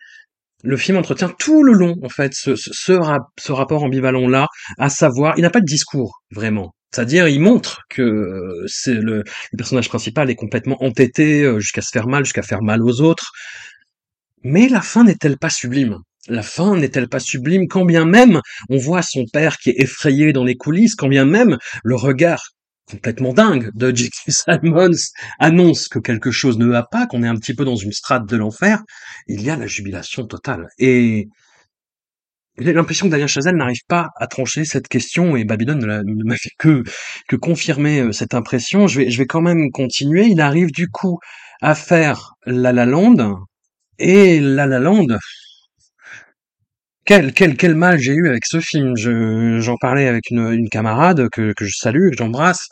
le 0.63 0.77
film 0.77 0.97
entretient 0.97 1.29
tout 1.29 1.63
le 1.63 1.73
long, 1.73 1.95
en 2.03 2.09
fait, 2.09 2.33
ce, 2.33 2.55
ce, 2.55 2.71
ce, 2.73 3.51
rapport 3.51 3.83
ambivalent-là, 3.83 4.47
à 4.77 4.89
savoir, 4.89 5.33
il 5.37 5.41
n'a 5.41 5.49
pas 5.49 5.59
de 5.59 5.65
discours, 5.65 6.21
vraiment. 6.31 6.73
C'est-à-dire, 6.93 7.27
il 7.27 7.39
montre 7.39 7.81
que 7.89 8.01
euh, 8.01 8.65
c'est 8.67 8.93
le, 8.93 9.23
le, 9.51 9.57
personnage 9.57 9.89
principal 9.89 10.29
est 10.29 10.35
complètement 10.35 10.83
entêté 10.83 11.43
euh, 11.43 11.59
jusqu'à 11.59 11.81
se 11.81 11.89
faire 11.91 12.07
mal, 12.07 12.25
jusqu'à 12.25 12.43
faire 12.43 12.61
mal 12.61 12.83
aux 12.83 13.01
autres. 13.01 13.31
Mais 14.43 14.67
la 14.67 14.81
fin 14.81 15.03
n'est-elle 15.03 15.37
pas 15.37 15.49
sublime? 15.49 15.97
La 16.27 16.43
fin 16.43 16.75
n'est-elle 16.75 17.07
pas 17.07 17.19
sublime 17.19 17.67
quand 17.67 17.85
bien 17.85 18.05
même 18.05 18.41
on 18.69 18.77
voit 18.77 19.01
son 19.01 19.25
père 19.31 19.57
qui 19.57 19.71
est 19.71 19.81
effrayé 19.81 20.33
dans 20.33 20.43
les 20.43 20.55
coulisses, 20.55 20.95
quand 20.95 21.07
bien 21.07 21.25
même 21.25 21.57
le 21.83 21.95
regard 21.95 22.43
complètement 22.89 23.33
dingue 23.33 23.69
de 23.73 23.95
J.K. 23.95 24.13
Simons 24.29 25.13
annonce 25.39 25.87
que 25.87 25.99
quelque 25.99 26.31
chose 26.31 26.57
ne 26.57 26.65
va 26.65 26.83
pas, 26.83 27.07
qu'on 27.07 27.23
est 27.23 27.27
un 27.27 27.35
petit 27.35 27.53
peu 27.53 27.65
dans 27.65 27.75
une 27.75 27.91
strate 27.91 28.27
de 28.27 28.37
l'enfer, 28.37 28.81
il 29.27 29.41
y 29.41 29.49
a 29.49 29.55
la 29.55 29.67
jubilation 29.67 30.25
totale. 30.25 30.67
Et 30.79 31.29
j'ai 32.57 32.73
l'impression 32.73 33.07
que 33.07 33.11
Daniel 33.11 33.27
Chazelle 33.27 33.55
n'arrive 33.55 33.85
pas 33.87 34.09
à 34.17 34.27
trancher 34.27 34.65
cette 34.65 34.87
question 34.87 35.35
et 35.35 35.45
Babylone 35.45 36.03
ne 36.05 36.23
m'a 36.23 36.35
fait 36.35 36.51
que, 36.57 36.83
que 37.27 37.35
confirmer 37.35 38.01
euh, 38.01 38.11
cette 38.11 38.33
impression. 38.33 38.87
Je 38.87 38.99
vais, 38.99 39.09
je 39.09 39.17
vais 39.17 39.25
quand 39.25 39.41
même 39.41 39.71
continuer. 39.71 40.27
Il 40.27 40.41
arrive 40.41 40.71
du 40.71 40.89
coup 40.89 41.19
à 41.61 41.75
faire 41.75 42.33
La 42.45 42.73
La 42.73 42.85
Land 42.85 43.45
et 43.99 44.39
La 44.39 44.67
La 44.67 44.79
quel, 47.05 47.33
quel, 47.33 47.57
quel 47.57 47.75
mal 47.75 47.99
j'ai 47.99 48.13
eu 48.13 48.27
avec 48.27 48.45
ce 48.45 48.59
film. 48.59 48.95
Je, 48.95 49.59
j'en 49.59 49.77
parlais 49.77 50.07
avec 50.07 50.29
une, 50.29 50.51
une 50.51 50.69
camarade 50.69 51.29
que, 51.29 51.53
que 51.53 51.65
je 51.65 51.75
salue, 51.77 52.11
que 52.11 52.17
j'embrasse, 52.17 52.67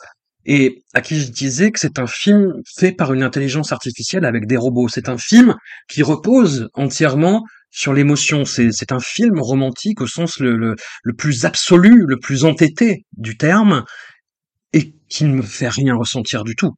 et 0.46 0.82
à 0.94 1.00
qui 1.00 1.20
je 1.20 1.30
disais 1.30 1.70
que 1.70 1.78
c'est 1.80 1.98
un 1.98 2.06
film 2.06 2.52
fait 2.76 2.92
par 2.92 3.12
une 3.12 3.22
intelligence 3.22 3.72
artificielle 3.72 4.24
avec 4.24 4.46
des 4.46 4.56
robots. 4.56 4.88
C'est 4.88 5.08
un 5.08 5.18
film 5.18 5.56
qui 5.88 6.02
repose 6.02 6.68
entièrement 6.74 7.44
sur 7.70 7.92
l'émotion. 7.92 8.44
C'est, 8.44 8.72
c'est 8.72 8.92
un 8.92 9.00
film 9.00 9.40
romantique 9.40 10.00
au 10.00 10.06
sens 10.06 10.38
le, 10.40 10.56
le, 10.56 10.76
le 11.02 11.12
plus 11.14 11.44
absolu, 11.44 12.04
le 12.06 12.18
plus 12.18 12.44
entêté 12.44 13.04
du 13.16 13.36
terme, 13.36 13.84
et 14.72 14.94
qui 15.08 15.24
ne 15.24 15.34
me 15.34 15.42
fait 15.42 15.68
rien 15.68 15.94
ressentir 15.94 16.44
du 16.44 16.54
tout 16.54 16.72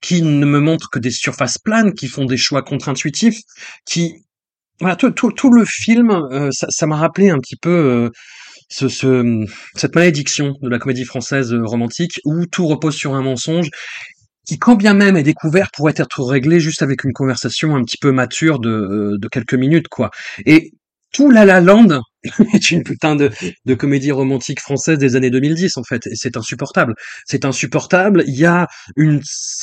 qui 0.00 0.22
ne 0.22 0.46
me 0.46 0.60
montre 0.60 0.88
que 0.90 0.98
des 0.98 1.10
surfaces 1.10 1.58
planes, 1.58 1.94
qui 1.94 2.08
font 2.08 2.24
des 2.24 2.36
choix 2.36 2.62
contre-intuitifs, 2.62 3.40
qui 3.84 4.25
voilà 4.80 4.96
tout, 4.96 5.50
le 5.50 5.64
film, 5.64 6.10
euh, 6.10 6.50
ça 6.50 6.86
m'a 6.86 6.96
rappelé 6.96 7.30
un 7.30 7.38
petit 7.38 7.56
peu 7.56 7.70
euh, 7.70 8.10
ce, 8.68 8.88
ce, 8.88 9.44
cette 9.74 9.94
malédiction 9.94 10.54
de 10.60 10.68
la 10.68 10.78
comédie 10.78 11.04
française 11.04 11.52
euh, 11.52 11.64
romantique 11.64 12.20
où 12.24 12.46
tout 12.46 12.66
repose 12.66 12.94
sur 12.94 13.14
un 13.14 13.22
mensonge 13.22 13.70
qui, 14.46 14.58
quand 14.58 14.76
bien 14.76 14.94
même 14.94 15.16
est 15.16 15.22
découvert, 15.22 15.70
pourrait 15.72 15.94
être 15.96 16.22
réglé 16.22 16.60
juste 16.60 16.82
avec 16.82 17.04
une 17.04 17.12
conversation 17.12 17.74
un 17.74 17.82
petit 17.82 17.98
peu 18.00 18.12
mature 18.12 18.60
de, 18.60 19.16
de 19.18 19.28
quelques 19.28 19.54
minutes, 19.54 19.88
quoi. 19.88 20.10
Et 20.44 20.72
tout 21.16 21.30
La 21.30 21.46
La 21.46 21.62
Land 21.62 22.02
est 22.54 22.70
une 22.70 22.82
putain 22.82 23.16
de, 23.16 23.30
comédie 23.74 24.12
romantique 24.12 24.60
française 24.60 24.98
des 24.98 25.16
années 25.16 25.30
2010 25.30 25.78
en 25.78 25.82
fait, 25.82 26.06
et 26.06 26.14
c'est 26.14 26.36
insupportable. 26.36 26.94
C'est 27.24 27.46
insupportable. 27.46 28.22
Il 28.26 28.34
y 28.34 28.44
a 28.44 28.66
une, 28.96 29.22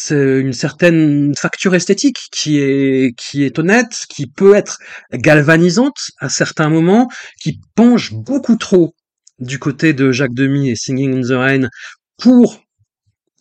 une 0.10 0.54
certaine 0.54 1.36
facture 1.36 1.76
esthétique 1.76 2.18
qui 2.32 2.58
est 2.58 3.14
qui 3.16 3.44
est 3.44 3.60
honnête, 3.60 3.94
qui 4.10 4.26
peut 4.26 4.56
être 4.56 4.80
galvanisante 5.14 5.98
à 6.20 6.28
certains 6.30 6.70
moments, 6.70 7.08
qui 7.40 7.60
penche 7.76 8.14
beaucoup 8.14 8.56
trop 8.56 8.96
du 9.38 9.60
côté 9.60 9.94
de 9.94 10.12
Jacques 10.12 10.34
Demy 10.34 10.72
et 10.72 10.76
Singing 10.76 11.20
in 11.20 11.22
the 11.22 11.38
Rain 11.38 11.68
pour 12.18 12.63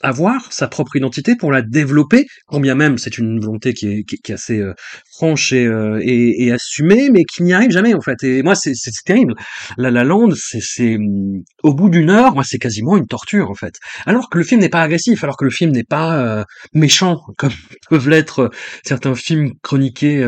avoir 0.02 0.52
sa 0.52 0.68
propre 0.68 0.96
identité, 0.96 1.36
pour 1.36 1.52
la 1.52 1.62
développer, 1.62 2.26
quand 2.46 2.60
bien 2.60 2.74
même 2.74 2.98
c'est 2.98 3.18
une 3.18 3.40
volonté 3.40 3.72
qui 3.72 3.88
est, 3.88 4.04
qui, 4.04 4.16
est 4.16 4.34
assez 4.34 4.58
euh, 4.58 4.74
franche 5.12 5.52
et, 5.52 5.66
euh, 5.66 6.00
et, 6.02 6.44
et, 6.44 6.52
assumée, 6.52 7.10
mais 7.10 7.24
qui 7.24 7.42
n'y 7.42 7.52
arrive 7.52 7.70
jamais 7.70 7.94
en 7.94 8.00
fait. 8.00 8.22
Et 8.24 8.42
moi, 8.42 8.54
c'est 8.54 8.74
terrible. 9.04 9.34
La 9.76 9.90
La 9.90 10.04
Land, 10.04 10.30
c'est 10.34 10.98
mm, 10.98 11.42
au 11.62 11.74
bout 11.74 11.88
d'une 11.88 12.10
heure, 12.10 12.34
moi, 12.34 12.44
c'est 12.44 12.58
quasiment 12.58 12.96
une 12.96 13.06
torture 13.06 13.50
en 13.50 13.54
fait. 13.54 13.74
Alors 14.06 14.28
que 14.28 14.38
le 14.38 14.44
film 14.44 14.60
n'est 14.60 14.68
pas 14.68 14.82
agressif, 14.82 15.22
alors 15.24 15.36
que 15.36 15.44
le 15.44 15.50
film 15.50 15.70
n'est 15.70 15.84
pas 15.84 16.18
euh, 16.18 16.44
méchant 16.74 17.20
comme 17.38 17.52
peuvent 17.88 18.08
l'être 18.08 18.50
certains 18.84 19.14
films 19.14 19.52
chroniqués 19.62 20.22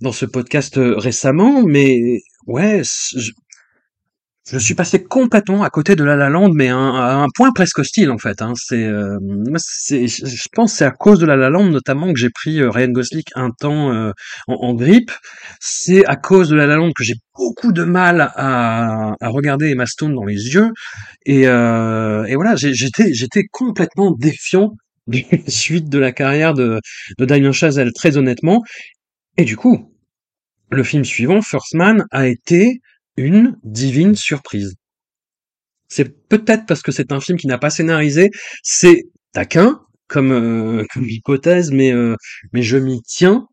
dans 0.00 0.12
ce 0.12 0.26
podcast 0.26 0.74
récemment, 0.76 1.62
mais 1.64 2.20
ouais, 2.46 2.82
je 4.48 4.58
suis 4.58 4.74
passé 4.74 5.02
complètement 5.02 5.64
à 5.64 5.70
côté 5.70 5.96
de 5.96 6.04
La 6.04 6.14
La 6.14 6.28
Land, 6.28 6.50
mais 6.52 6.68
à 6.68 6.76
un, 6.76 7.26
point 7.34 7.50
presque 7.52 7.80
hostile 7.80 8.12
en 8.12 8.18
fait. 8.18 8.42
Hein. 8.42 8.52
C'est, 8.54 8.84
euh, 8.84 9.18
je 9.58 10.48
pense, 10.52 10.74
c'est 10.74 10.84
à 10.84 10.92
cause 10.92 11.18
de 11.18 11.26
La 11.26 11.34
La 11.34 11.50
Land 11.50 11.64
notamment 11.64 12.12
que 12.12 12.18
j'ai 12.18 12.30
pris 12.30 12.60
euh, 12.60 12.70
Ryan 12.70 12.88
Gosling 12.88 13.24
un 13.34 13.50
temps 13.50 13.92
euh, 13.92 14.12
en, 14.46 14.74
grippe. 14.74 15.10
C'est 15.58 16.06
à 16.06 16.14
cause 16.14 16.48
de 16.50 16.54
La 16.54 16.66
La 16.66 16.76
Land 16.76 16.92
que 16.92 17.02
j'ai 17.02 17.14
beaucoup 17.34 17.72
de 17.72 17.82
mal 17.82 18.32
à, 18.36 19.16
regarder 19.22 19.70
Emma 19.70 19.86
Stone 19.86 20.14
dans 20.14 20.24
les 20.24 20.54
yeux. 20.54 20.70
Et, 21.24 21.48
euh, 21.48 22.24
et 22.26 22.36
voilà, 22.36 22.54
j'étais, 22.54 23.12
j'étais 23.12 23.44
complètement 23.50 24.12
défiant 24.12 24.74
de 25.08 25.22
la 25.32 25.50
suite 25.50 25.88
de 25.88 25.98
la 25.98 26.12
carrière 26.12 26.54
de, 26.54 26.80
de 27.18 27.24
Damien 27.24 27.52
Chazelle, 27.52 27.92
très 27.92 28.16
honnêtement. 28.16 28.62
Et 29.38 29.44
du 29.44 29.56
coup, 29.56 29.92
le 30.70 30.84
film 30.84 31.04
suivant, 31.04 31.42
First 31.42 31.74
Man, 31.74 32.04
a 32.12 32.28
été 32.28 32.80
une 33.16 33.56
divine 33.64 34.14
surprise. 34.14 34.74
C'est 35.88 36.28
peut-être 36.28 36.66
parce 36.66 36.82
que 36.82 36.92
c'est 36.92 37.12
un 37.12 37.20
film 37.20 37.38
qui 37.38 37.46
n'a 37.46 37.58
pas 37.58 37.70
scénarisé, 37.70 38.30
c'est 38.62 39.04
taquin 39.32 39.80
comme, 40.08 40.32
euh, 40.32 40.84
comme 40.92 41.08
hypothèse, 41.08 41.70
mais, 41.70 41.92
euh, 41.92 42.16
mais 42.52 42.62
je 42.62 42.76
m'y 42.76 43.00
tiens. 43.02 43.46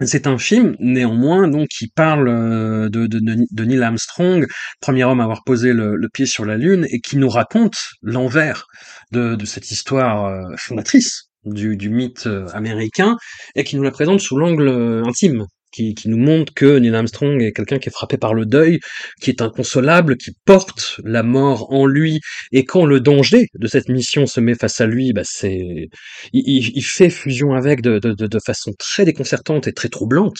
C'est 0.00 0.26
un 0.26 0.38
film, 0.38 0.76
néanmoins, 0.80 1.46
donc 1.46 1.68
qui 1.68 1.88
parle 1.88 2.28
euh, 2.28 2.88
de, 2.88 3.06
de, 3.06 3.64
Neil 3.64 3.82
Armstrong, 3.82 4.44
premier 4.80 5.04
homme 5.04 5.20
à 5.20 5.24
avoir 5.24 5.44
posé 5.44 5.72
le, 5.72 6.08
pied 6.12 6.26
sur 6.26 6.44
la 6.44 6.56
Lune, 6.56 6.84
et 6.90 6.98
qui 7.00 7.16
nous 7.16 7.28
raconte 7.28 7.76
l'envers 8.02 8.66
de, 9.12 9.36
de 9.36 9.44
cette 9.46 9.70
histoire 9.70 10.50
fondatrice 10.58 11.30
du, 11.44 11.76
du 11.76 11.90
mythe 11.90 12.28
américain, 12.52 13.16
et 13.54 13.62
qui 13.62 13.76
nous 13.76 13.84
la 13.84 13.92
présente 13.92 14.20
sous 14.20 14.36
l'angle 14.36 14.68
intime 15.06 15.46
qui, 15.74 15.94
nous 16.06 16.18
montre 16.18 16.52
que 16.54 16.78
Neil 16.78 16.94
Armstrong 16.94 17.42
est 17.42 17.52
quelqu'un 17.52 17.78
qui 17.78 17.88
est 17.88 17.92
frappé 17.92 18.16
par 18.16 18.34
le 18.34 18.46
deuil, 18.46 18.80
qui 19.20 19.30
est 19.30 19.42
inconsolable, 19.42 20.16
qui 20.16 20.30
porte 20.44 21.00
la 21.04 21.22
mort 21.22 21.72
en 21.72 21.86
lui, 21.86 22.20
et 22.52 22.64
quand 22.64 22.84
le 22.84 23.00
danger 23.00 23.46
de 23.54 23.66
cette 23.66 23.88
mission 23.88 24.26
se 24.26 24.40
met 24.40 24.54
face 24.54 24.80
à 24.80 24.86
lui, 24.86 25.12
bah 25.12 25.22
c'est, 25.24 25.88
il, 26.32 26.82
fait 26.82 27.10
fusion 27.10 27.54
avec 27.54 27.82
de, 27.82 27.98
de, 27.98 28.12
de, 28.12 28.38
façon 28.44 28.72
très 28.78 29.04
déconcertante 29.04 29.66
et 29.66 29.72
très 29.72 29.88
troublante. 29.88 30.38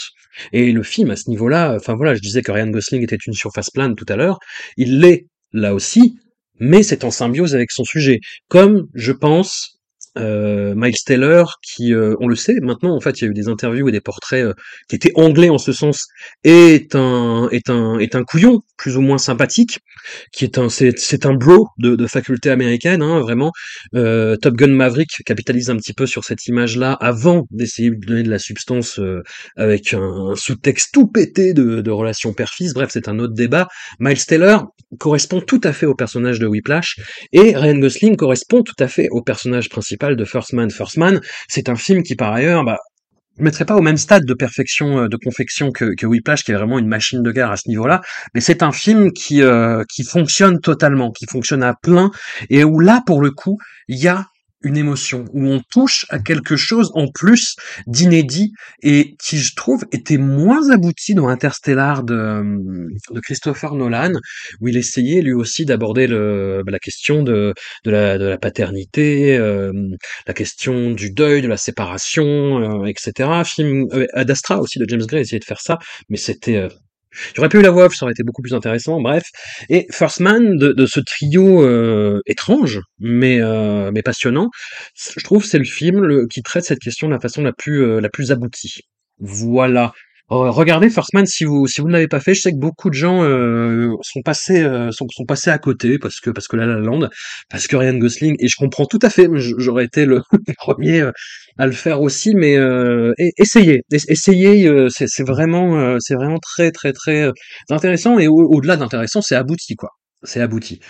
Et 0.52 0.72
le 0.72 0.82
film, 0.82 1.10
à 1.10 1.16
ce 1.16 1.28
niveau-là, 1.30 1.74
enfin 1.76 1.94
voilà, 1.94 2.14
je 2.14 2.20
disais 2.20 2.42
que 2.42 2.52
Ryan 2.52 2.68
Gosling 2.68 3.02
était 3.02 3.16
une 3.26 3.32
surface 3.32 3.70
plane 3.70 3.94
tout 3.94 4.06
à 4.08 4.16
l'heure, 4.16 4.38
il 4.76 5.00
l'est 5.00 5.26
là 5.52 5.74
aussi, 5.74 6.16
mais 6.60 6.82
c'est 6.82 7.04
en 7.04 7.10
symbiose 7.10 7.54
avec 7.54 7.70
son 7.70 7.84
sujet. 7.84 8.20
Comme, 8.48 8.86
je 8.94 9.12
pense, 9.12 9.80
euh, 10.16 10.75
Miles 10.76 10.94
Taylor, 11.04 11.59
qui, 11.62 11.92
euh, 11.92 12.14
on 12.21 12.28
le 12.28 12.37
sait, 12.37 12.56
maintenant 12.62 12.94
en 12.94 13.00
fait, 13.00 13.21
il 13.21 13.25
y 13.25 13.26
a 13.26 13.30
eu 13.30 13.35
des 13.35 13.49
interviews 13.49 13.88
et 13.88 13.92
des 13.92 14.00
portraits 14.00 14.44
euh, 14.44 14.54
qui 14.88 14.97
étaient 14.97 15.12
anglais 15.14 15.49
en 15.49 15.59
ce 15.59 15.73
sens, 15.73 16.06
est 16.44 16.94
un 16.94 17.49
est 17.50 17.71
un 17.71 17.99
est 17.99 18.14
un 18.14 18.25
couillon 18.25 18.61
plus 18.76 18.97
ou 18.97 19.00
moins 19.00 19.18
sympathique, 19.18 19.78
qui 20.33 20.44
est 20.44 20.59
un 20.59 20.68
c'est 20.68 21.26
un 21.26 21.35
bro 21.35 21.68
de, 21.78 21.97
de 21.97 22.06
faculté 22.06 22.50
américaine, 22.50 23.02
hein, 23.02 23.21
vraiment. 23.21 23.52
Euh, 23.94 24.37
Top 24.37 24.54
Gun 24.54 24.68
Maverick 24.68 25.11
capitalise 25.25 25.71
un 25.71 25.76
petit 25.76 25.94
peu 25.94 26.06
sur 26.06 26.25
cette 26.25 26.47
image-là 26.47 26.92
avant 26.92 27.47
d'essayer 27.50 27.90
de 27.90 28.06
donner 28.06 28.23
de 28.23 28.30
la 28.30 28.38
substance 28.38 29.00
avec 29.56 29.94
un, 29.94 30.35
sous-texte 30.37 30.92
tout 30.92 31.06
pété 31.06 31.54
de, 31.54 31.80
de 31.80 31.90
relations 31.90 32.33
père-fils. 32.33 32.75
Bref, 32.75 32.90
c'est 32.92 33.09
un 33.09 33.18
autre 33.18 33.35
débat. 33.35 33.68
Miles 34.00 34.25
Taylor 34.25 34.66
correspond 34.99 35.40
tout 35.40 35.61
à 35.64 35.73
fait 35.73 35.87
au 35.87 35.94
personnage 35.94 36.38
de 36.38 36.47
Whiplash 36.47 36.97
et 37.33 37.56
Ryan 37.56 37.78
Gosling 37.78 38.16
correspond 38.16 38.62
tout 38.62 38.75
à 38.78 38.88
fait 38.88 39.09
au 39.11 39.23
personnage 39.23 39.68
principal 39.68 40.03
de 40.11 40.25
First 40.25 40.52
Man. 40.52 40.70
First 40.70 40.96
Man, 40.96 41.20
c'est 41.49 41.68
un 41.68 41.76
film 41.76 42.02
qui 42.02 42.14
par 42.14 42.32
ailleurs, 42.32 42.64
bah, 42.64 42.78
ne 43.38 43.44
mettrait 43.44 43.64
pas 43.64 43.76
au 43.76 43.80
même 43.80 43.96
stade 43.96 44.25
de 44.25 44.34
perfection, 44.34 45.00
euh, 45.00 45.08
de 45.08 45.16
confection 45.16 45.70
que, 45.70 45.94
que 45.94 46.06
Whiplash, 46.06 46.44
qui 46.44 46.52
est 46.52 46.54
vraiment 46.54 46.78
une 46.78 46.87
machine 46.87 47.23
de 47.23 47.32
guerre 47.32 47.50
à 47.50 47.56
ce 47.56 47.68
niveau-là, 47.68 48.00
mais 48.34 48.40
c'est 48.40 48.62
un 48.62 48.73
film 48.73 49.12
qui, 49.12 49.42
euh, 49.42 49.82
qui 49.92 50.04
fonctionne 50.04 50.61
totalement, 50.61 51.11
qui 51.11 51.26
fonctionne 51.26 51.62
à 51.62 51.75
plein, 51.75 52.11
et 52.50 52.64
où 52.64 52.78
là, 52.80 53.02
pour 53.06 53.20
le 53.20 53.30
coup, 53.30 53.58
il 53.88 53.99
y 53.99 54.08
a 54.08 54.26
une 54.64 54.76
émotion, 54.76 55.25
où 55.33 55.47
on 55.47 55.61
touche 55.71 56.06
à 56.09 56.18
quelque 56.18 56.56
chose 56.56 56.90
en 56.94 57.06
plus 57.09 57.56
d'inédit 57.87 58.52
et 58.83 59.16
qui, 59.23 59.38
je 59.38 59.54
trouve, 59.54 59.85
était 59.92 60.18
moins 60.18 60.71
abouti 60.71 61.14
dans 61.14 61.28
Interstellar 61.28 62.02
de, 62.02 62.42
Christopher 63.23 63.75
Nolan, 63.75 64.12
où 64.61 64.68
il 64.68 64.76
essayait 64.76 65.23
lui 65.23 65.33
aussi 65.33 65.64
d'aborder 65.64 66.09
bah, 66.09 66.71
la 66.71 66.78
question 66.78 67.23
de, 67.23 67.54
de, 67.85 67.90
la, 67.90 68.18
de 68.18 68.37
paternité, 68.37 69.37
euh, 69.37 69.73
la 70.26 70.35
question 70.35 70.90
du 70.90 71.11
deuil, 71.11 71.42
de 71.42 71.49
la 71.49 71.56
séparation, 71.56 72.83
euh, 72.83 72.87
etc. 72.87 73.42
Film 73.44 73.87
euh, 73.92 74.06
Ad 74.14 74.33
aussi 74.59 74.78
de 74.78 74.85
James 74.88 75.06
Gray 75.06 75.23
essayait 75.23 75.40
de 75.40 75.44
faire 75.44 75.61
ça, 75.61 75.78
mais 76.09 76.16
c'était 76.16 76.56
euh, 76.56 76.68
J'aurais 77.35 77.49
pu 77.49 77.62
la 77.62 77.71
voix 77.71 77.88
ça 77.90 78.04
aurait 78.04 78.12
été 78.12 78.23
beaucoup 78.23 78.42
plus 78.42 78.54
intéressant, 78.54 79.00
bref. 79.00 79.25
Et 79.68 79.87
First 79.90 80.21
Man, 80.21 80.56
de, 80.56 80.73
de 80.73 80.87
ce 80.87 81.00
trio 81.00 81.62
euh, 81.64 82.21
étrange, 82.26 82.80
mais, 82.99 83.40
euh, 83.40 83.90
mais 83.92 84.02
passionnant, 84.02 84.50
je 84.94 85.25
trouve 85.25 85.44
c'est 85.44 85.59
le 85.59 85.64
film 85.64 86.28
qui 86.28 86.42
traite 86.42 86.64
cette 86.64 86.80
question 86.80 87.09
de 87.09 87.12
la 87.12 87.21
façon 87.21 87.42
la 87.42 87.52
plus, 87.52 87.83
euh, 87.83 88.00
la 88.00 88.09
plus 88.09 88.33
aboutie. 88.33 88.80
Voilà. 89.18 89.92
Oh, 90.30 90.50
regardez 90.50 90.88
First 90.88 91.12
Man 91.12 91.26
si 91.26 91.44
vous 91.44 91.66
si 91.66 91.82
vous 91.82 91.86
ne 91.88 91.92
l'avez 91.92 92.08
pas 92.08 92.18
fait. 92.18 92.32
Je 92.32 92.40
sais 92.40 92.50
que 92.52 92.56
beaucoup 92.56 92.88
de 92.88 92.94
gens 92.94 93.22
euh, 93.22 93.90
sont 94.00 94.22
passés 94.22 94.62
euh, 94.62 94.90
sont, 94.90 95.06
sont 95.10 95.26
passés 95.26 95.50
à 95.50 95.58
côté 95.58 95.98
parce 95.98 96.18
que 96.18 96.30
parce 96.30 96.48
que 96.48 96.56
La 96.56 96.64
La 96.64 96.78
Land, 96.78 97.10
parce 97.50 97.66
que 97.66 97.76
Ryan 97.76 97.98
Gosling 97.98 98.34
et 98.38 98.48
je 98.48 98.56
comprends 98.56 98.86
tout 98.86 98.98
à 99.02 99.10
fait. 99.10 99.28
J'aurais 99.34 99.84
été 99.84 100.06
le 100.06 100.22
premier 100.56 101.02
euh, 101.02 101.12
à 101.58 101.66
le 101.66 101.72
faire 101.72 102.00
aussi, 102.00 102.34
mais 102.34 102.56
essayez, 103.38 103.82
essayez. 103.92 104.88
c'est 104.88 105.08
c'est 105.08 105.24
vraiment 105.24 105.98
c'est 106.00 106.14
vraiment 106.14 106.38
très 106.38 106.70
très 106.72 106.92
très 106.92 107.30
intéressant 107.70 108.18
et 108.18 108.26
au-delà 108.26 108.76
d'intéressant, 108.76 109.20
c'est 109.22 109.36
abouti 109.36 109.76
quoi. 109.76 109.90
C'est 110.22 110.40
abouti. 110.40 110.80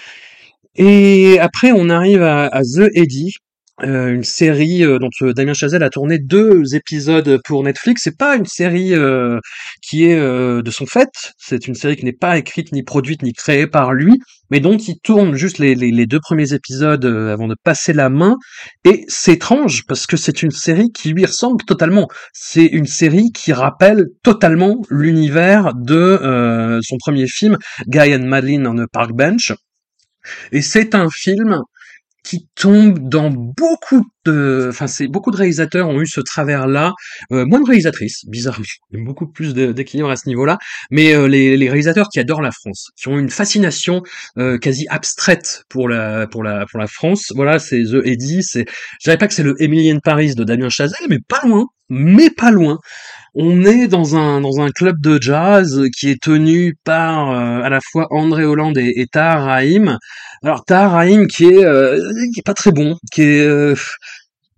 Et 0.76 1.38
après, 1.40 1.72
on 1.72 1.90
arrive 1.90 2.22
à, 2.22 2.46
à 2.46 2.62
The 2.62 2.88
Eddie, 2.94 3.34
euh, 3.82 4.14
une 4.14 4.22
série 4.22 4.84
euh, 4.84 5.00
dont 5.00 5.10
euh, 5.22 5.32
Damien 5.32 5.52
Chazelle 5.52 5.82
a 5.82 5.90
tourné 5.90 6.20
deux 6.20 6.76
épisodes 6.76 7.40
pour 7.44 7.64
Netflix. 7.64 8.02
C'est 8.04 8.16
pas 8.16 8.36
une 8.36 8.46
série 8.46 8.94
qui 9.82 10.04
est 10.04 10.16
de 10.16 10.70
son 10.70 10.86
fait. 10.86 11.10
C'est 11.38 11.66
une 11.66 11.74
série 11.74 11.96
qui 11.96 12.04
n'est 12.04 12.12
pas 12.12 12.38
écrite 12.38 12.72
ni 12.72 12.82
produite 12.82 13.22
ni 13.22 13.32
créée 13.32 13.66
par 13.66 13.92
lui, 13.92 14.20
mais 14.50 14.60
dont 14.60 14.76
il 14.76 14.98
tourne 15.02 15.34
juste 15.34 15.58
les, 15.58 15.74
les, 15.74 16.06
deux 16.06 16.20
premiers 16.20 16.52
épisodes 16.52 17.04
avant 17.04 17.48
de 17.48 17.56
passer 17.64 17.92
la 17.92 18.08
main. 18.08 18.36
Et 18.84 19.04
c'est 19.08 19.34
étrange 19.34 19.84
parce 19.86 20.06
que 20.06 20.16
c'est 20.16 20.42
une 20.42 20.50
série 20.50 20.90
qui 20.92 21.10
lui 21.10 21.26
ressemble 21.26 21.64
totalement. 21.64 22.08
C'est 22.32 22.66
une 22.66 22.86
série 22.86 23.30
qui 23.32 23.52
rappelle 23.52 24.06
totalement 24.22 24.76
l'univers 24.90 25.74
de 25.74 26.80
son 26.82 26.96
premier 26.98 27.26
film, 27.26 27.58
Guy 27.88 28.14
and 28.14 28.26
Madeline 28.26 28.66
on 28.66 28.78
a 28.78 28.86
Park 28.86 29.12
Bench. 29.12 29.52
Et 30.52 30.62
c'est 30.62 30.94
un 30.94 31.08
film 31.10 31.60
qui 32.24 32.48
tombe 32.56 33.08
dans 33.08 33.30
beaucoup 33.30 34.04
de, 34.24 34.68
enfin 34.70 34.86
c'est 34.86 35.06
beaucoup 35.06 35.30
de 35.30 35.36
réalisateurs 35.36 35.88
ont 35.88 36.00
eu 36.00 36.06
ce 36.06 36.20
travers-là, 36.20 36.92
euh, 37.32 37.44
moins 37.46 37.60
de 37.60 37.66
réalisatrices, 37.66 38.24
bizarrement, 38.26 38.64
beaucoup 38.92 39.26
plus 39.26 39.54
d'équilibre 39.54 40.10
à 40.10 40.16
ce 40.16 40.28
niveau-là, 40.28 40.58
mais 40.90 41.14
euh, 41.14 41.28
les, 41.28 41.56
les, 41.56 41.68
réalisateurs 41.68 42.08
qui 42.08 42.18
adorent 42.18 42.42
la 42.42 42.50
France, 42.50 42.88
qui 42.96 43.08
ont 43.08 43.18
une 43.18 43.30
fascination 43.30 44.02
euh, 44.38 44.58
quasi 44.58 44.86
abstraite 44.88 45.62
pour 45.68 45.88
la 45.88 46.26
pour 46.26 46.42
la 46.42 46.64
pour 46.66 46.80
la 46.80 46.86
France, 46.86 47.32
voilà 47.36 47.58
c'est 47.58 47.82
The 47.84 48.00
Eddie, 48.04 48.42
c'est, 48.42 48.64
je 49.04 49.14
pas 49.14 49.28
que 49.28 49.34
c'est 49.34 49.42
le 49.42 49.54
Emilien 49.62 49.98
Paris 50.02 50.34
de 50.34 50.44
Damien 50.44 50.70
Chazelle, 50.70 51.06
mais 51.08 51.18
pas 51.28 51.40
loin, 51.44 51.66
mais 51.88 52.30
pas 52.30 52.50
loin 52.50 52.78
on 53.34 53.64
est 53.64 53.88
dans 53.88 54.16
un 54.16 54.40
dans 54.40 54.60
un 54.60 54.70
club 54.70 55.00
de 55.00 55.20
jazz 55.20 55.88
qui 55.96 56.10
est 56.10 56.22
tenu 56.22 56.76
par 56.84 57.30
euh, 57.30 57.62
à 57.62 57.68
la 57.68 57.80
fois 57.80 58.06
André 58.10 58.44
Hollande 58.44 58.78
et, 58.78 58.92
et 58.96 59.06
Tahar 59.06 59.44
Rahim. 59.44 59.98
Alors 60.42 60.64
Tahar 60.64 60.92
Rahim 60.92 61.26
qui 61.26 61.46
est 61.46 61.64
euh, 61.64 61.98
qui 62.32 62.40
est 62.40 62.46
pas 62.46 62.54
très 62.54 62.70
bon, 62.70 62.96
qui 63.12 63.22
est 63.22 63.46
euh, 63.46 63.74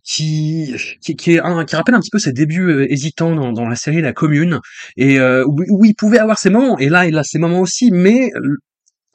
qui, 0.04 0.76
qui, 1.00 1.16
qui, 1.16 1.33
est 1.33 1.40
un, 1.40 1.64
qui 1.64 1.75
rappelle 1.75 1.97
un 1.97 2.00
petit 2.00 2.11
peu 2.12 2.21
ses 2.21 2.33
débuts 2.33 2.87
hésitants 2.88 3.35
dans, 3.35 3.52
dans, 3.52 3.68
la 3.68 3.75
série 3.75 4.00
La 4.02 4.12
Commune 4.12 4.61
et 4.97 5.21
où, 5.21 5.64
où, 5.68 5.85
il 5.85 5.95
pouvait 5.95 6.21
avoir 6.21 6.38
ses 6.38 6.49
moments 6.49 6.78
et 6.78 6.88
là 6.88 7.06
il 7.06 7.18
a 7.18 7.25
ses 7.25 7.40
moments 7.40 7.59
aussi 7.59 7.90
mais 7.90 8.30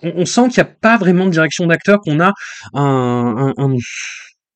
on, 0.04 0.12
on 0.18 0.26
sent 0.26 0.50
qu'il 0.50 0.62
n'y 0.62 0.70
a 0.70 0.74
pas 0.82 0.98
vraiment 0.98 1.28
de 1.28 1.32
direction 1.32 1.66
d'acteur 1.66 2.02
qu'on 2.02 2.20
a 2.20 2.34
un, 2.74 3.54
un, 3.58 3.64
un 3.64 3.78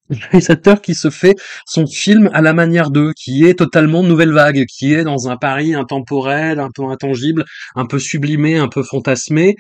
réalisateur 0.10 0.82
qui 0.82 0.96
se 0.96 1.10
fait 1.10 1.36
son 1.66 1.88
film 1.88 2.30
à 2.34 2.42
la 2.42 2.54
manière 2.54 2.92
d'eux, 2.92 3.14
qui 3.16 3.46
est 3.46 3.56
totalement 3.56 4.04
nouvelle 4.04 4.32
vague, 4.32 4.66
qui 4.66 4.94
est 4.94 5.04
dans 5.04 5.30
un 5.30 5.38
Paris 5.38 5.74
intemporel, 5.74 6.60
un 6.60 6.70
peu 6.74 6.84
intangible, 6.86 7.46
un 7.76 7.86
peu 7.86 8.00
sublimé, 8.00 8.58
un 8.58 8.68
peu 8.68 8.84
fantasmé, 8.84 9.56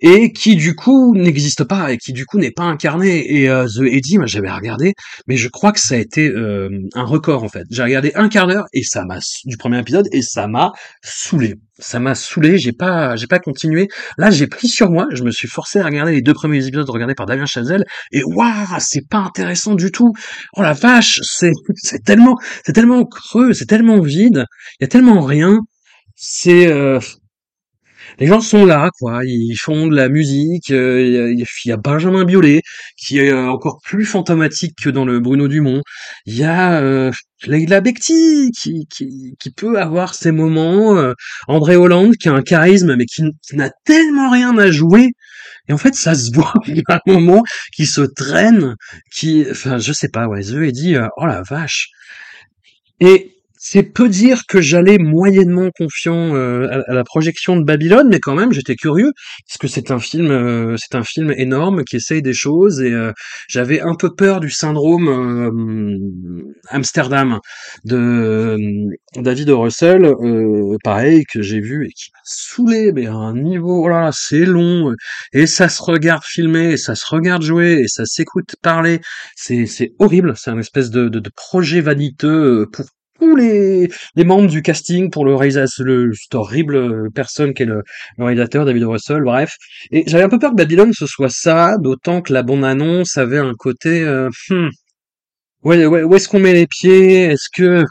et 0.00 0.32
qui 0.32 0.56
du 0.56 0.74
coup 0.74 1.14
n'existe 1.14 1.64
pas, 1.64 1.92
et 1.92 1.98
qui 1.98 2.12
du 2.12 2.26
coup 2.26 2.38
n'est 2.38 2.50
pas 2.50 2.64
incarné. 2.64 3.40
Et 3.40 3.48
euh, 3.48 3.66
The 3.66 3.82
Eddie, 3.82 4.18
moi 4.18 4.26
j'avais 4.26 4.50
regardé, 4.50 4.94
mais 5.26 5.36
je 5.36 5.48
crois 5.48 5.72
que 5.72 5.80
ça 5.80 5.94
a 5.94 5.98
été 5.98 6.28
euh, 6.28 6.70
un 6.94 7.04
record 7.04 7.44
en 7.44 7.48
fait. 7.48 7.66
J'ai 7.70 7.82
regardé 7.82 8.12
un 8.14 8.28
quart 8.28 8.46
d'heure 8.46 8.66
et 8.72 8.82
ça 8.82 9.04
m'a 9.04 9.18
du 9.44 9.56
premier 9.56 9.80
épisode 9.80 10.08
et 10.12 10.22
ça 10.22 10.46
m'a 10.46 10.72
saoulé 11.02 11.54
ça 11.80 11.98
m'a 11.98 12.14
saoulé, 12.14 12.58
j'ai 12.58 12.72
pas, 12.72 13.16
j'ai 13.16 13.26
pas 13.26 13.38
continué. 13.38 13.88
Là, 14.18 14.30
j'ai 14.30 14.46
pris 14.46 14.68
sur 14.68 14.90
moi, 14.90 15.06
je 15.12 15.22
me 15.24 15.30
suis 15.30 15.48
forcé 15.48 15.80
à 15.80 15.84
regarder 15.84 16.12
les 16.12 16.22
deux 16.22 16.34
premiers 16.34 16.66
épisodes 16.66 16.88
regardés 16.88 17.14
par 17.14 17.26
Damien 17.26 17.46
Chazelle, 17.46 17.84
et 18.12 18.22
waouh, 18.24 18.78
c'est 18.78 19.08
pas 19.08 19.18
intéressant 19.18 19.74
du 19.74 19.90
tout. 19.90 20.12
Oh 20.56 20.62
la 20.62 20.72
vache, 20.72 21.20
c'est, 21.22 21.52
c'est 21.76 22.04
tellement, 22.04 22.36
c'est 22.64 22.72
tellement 22.72 23.04
creux, 23.04 23.52
c'est 23.52 23.66
tellement 23.66 24.00
vide, 24.00 24.44
il 24.78 24.82
y 24.82 24.84
a 24.84 24.88
tellement 24.88 25.22
rien. 25.22 25.60
C'est, 26.16 26.66
euh, 26.66 27.00
les 28.20 28.26
gens 28.26 28.40
sont 28.42 28.66
là, 28.66 28.90
quoi. 28.98 29.20
Ils 29.24 29.56
font 29.56 29.86
de 29.86 29.96
la 29.96 30.10
musique. 30.10 30.70
Euh, 30.70 31.32
il 31.32 31.46
y, 31.64 31.72
a 31.72 31.76
Benjamin 31.78 32.24
Biolay 32.24 32.60
qui 32.96 33.18
est 33.18 33.32
euh, 33.32 33.48
encore 33.48 33.80
plus 33.82 34.04
fantomatique 34.04 34.74
que 34.80 34.90
dans 34.90 35.06
le 35.06 35.20
Bruno 35.20 35.48
Dumont. 35.48 35.80
Il 36.26 36.36
y 36.36 36.44
a 36.44 36.80
euh, 36.82 37.10
Leila 37.46 37.80
Bekti 37.80 38.50
qui, 38.52 38.86
qui, 38.94 39.34
qui, 39.40 39.50
peut 39.50 39.80
avoir 39.80 40.14
ses 40.14 40.32
moments. 40.32 40.98
Euh, 40.98 41.14
André 41.48 41.76
Hollande 41.76 42.14
qui 42.16 42.28
a 42.28 42.34
un 42.34 42.42
charisme 42.42 42.94
mais 42.94 43.06
qui, 43.06 43.22
n'a 43.54 43.70
tellement 43.86 44.30
rien 44.30 44.56
à 44.58 44.70
jouer. 44.70 45.08
Et 45.68 45.72
en 45.72 45.78
fait, 45.78 45.94
ça 45.94 46.14
se 46.14 46.30
voit 46.34 46.52
à 46.88 46.96
un 46.96 47.12
moment 47.12 47.42
qui 47.74 47.86
se 47.86 48.02
traîne, 48.02 48.76
qui, 49.16 49.46
enfin, 49.50 49.78
je 49.78 49.94
sais 49.94 50.08
pas, 50.08 50.26
ouais, 50.26 50.42
The 50.42 50.70
dit, 50.70 50.94
oh 51.16 51.26
la 51.26 51.42
vache. 51.42 51.88
Et 53.00 53.39
c'est 53.62 53.82
peu 53.82 54.08
dire 54.08 54.44
que 54.48 54.62
j'allais 54.62 54.96
moyennement 54.96 55.68
confiant 55.76 56.34
euh, 56.34 56.82
à, 56.88 56.94
la 56.94 57.04
projection 57.04 57.56
de 57.56 57.62
Babylone, 57.62 58.08
mais 58.08 58.18
quand 58.18 58.34
même 58.34 58.52
j'étais 58.52 58.74
curieux 58.74 59.12
parce 59.46 59.58
que 59.58 59.68
c'est 59.68 59.90
un 59.90 59.98
film, 59.98 60.30
euh, 60.30 60.76
c'est 60.78 60.96
un 60.96 61.04
film 61.04 61.30
énorme 61.36 61.84
qui 61.84 61.96
essaye 61.96 62.22
des 62.22 62.32
choses 62.32 62.80
et 62.80 62.90
euh, 62.90 63.12
j'avais 63.48 63.82
un 63.82 63.94
peu 63.94 64.14
peur 64.14 64.40
du 64.40 64.50
syndrome 64.50 65.10
Amsterdam 66.70 67.38
de 67.84 68.56
David 69.16 69.50
Russell, 69.50 70.10
pareil 70.82 71.24
que 71.30 71.42
j'ai 71.42 71.60
vu 71.60 71.86
et 71.86 71.90
qui 71.90 72.10
m'a 72.14 72.20
saoulé, 72.24 72.92
mais 72.92 73.06
à 73.08 73.12
un 73.12 73.34
niveau, 73.34 73.86
oh 73.86 74.10
c'est 74.12 74.46
long 74.46 74.94
et 75.34 75.46
ça 75.46 75.68
se 75.68 75.82
regarde 75.82 76.22
filmer, 76.24 76.72
et 76.72 76.76
ça 76.78 76.94
se 76.94 77.04
regarde 77.06 77.42
jouer 77.42 77.82
et 77.82 77.88
ça 77.88 78.06
s'écoute 78.06 78.56
parler, 78.62 79.00
c'est 79.36 79.66
c'est 79.66 79.90
horrible, 79.98 80.32
c'est 80.38 80.50
un 80.50 80.58
espèce 80.58 80.88
de, 80.88 81.10
de, 81.10 81.18
de 81.18 81.30
projet 81.36 81.82
vaniteux 81.82 82.66
pour 82.72 82.86
tous 83.20 83.36
les, 83.36 83.88
les 84.16 84.24
membres 84.24 84.48
du 84.48 84.62
casting 84.62 85.10
pour 85.10 85.24
le 85.24 85.34
réalisateur, 85.34 85.86
le, 85.86 86.12
cette 86.14 86.34
horrible 86.34 87.10
personne 87.12 87.54
qui 87.54 87.62
est 87.62 87.66
le, 87.66 87.82
réalisateur, 88.18 88.64
David 88.64 88.84
Russell, 88.84 89.22
bref. 89.22 89.56
Et 89.90 90.04
j'avais 90.06 90.24
un 90.24 90.28
peu 90.28 90.38
peur 90.38 90.50
que 90.50 90.56
Babylone 90.56 90.92
ce 90.92 91.06
soit 91.06 91.30
ça, 91.30 91.76
d'autant 91.78 92.22
que 92.22 92.32
la 92.32 92.42
bande-annonce 92.42 93.16
avait 93.16 93.38
un 93.38 93.54
côté, 93.54 94.02
euh, 94.02 94.28
hmm, 94.48 94.68
ouais, 95.64 95.84
où 95.86 96.14
est-ce 96.14 96.28
qu'on 96.28 96.40
met 96.40 96.54
les 96.54 96.66
pieds? 96.66 97.24
Est-ce 97.24 97.48
que 97.54 97.84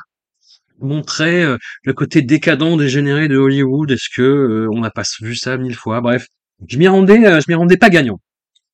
montrer 0.79 1.43
euh, 1.43 1.57
le 1.83 1.93
côté 1.93 2.21
décadent, 2.21 2.77
dégénéré 2.77 3.27
de 3.27 3.37
Hollywood? 3.37 3.91
Est-ce 3.91 4.09
que 4.15 4.21
euh, 4.21 4.69
on 4.73 4.81
n'a 4.81 4.91
pas 4.91 5.03
vu 5.21 5.35
ça 5.35 5.57
mille 5.57 5.75
fois? 5.75 6.01
Bref, 6.01 6.27
je 6.67 6.77
m'y 6.77 6.87
rendais, 6.87 7.19
je 7.19 7.45
m'y 7.47 7.55
rendais 7.55 7.77
pas 7.77 7.89
gagnant 7.89 8.19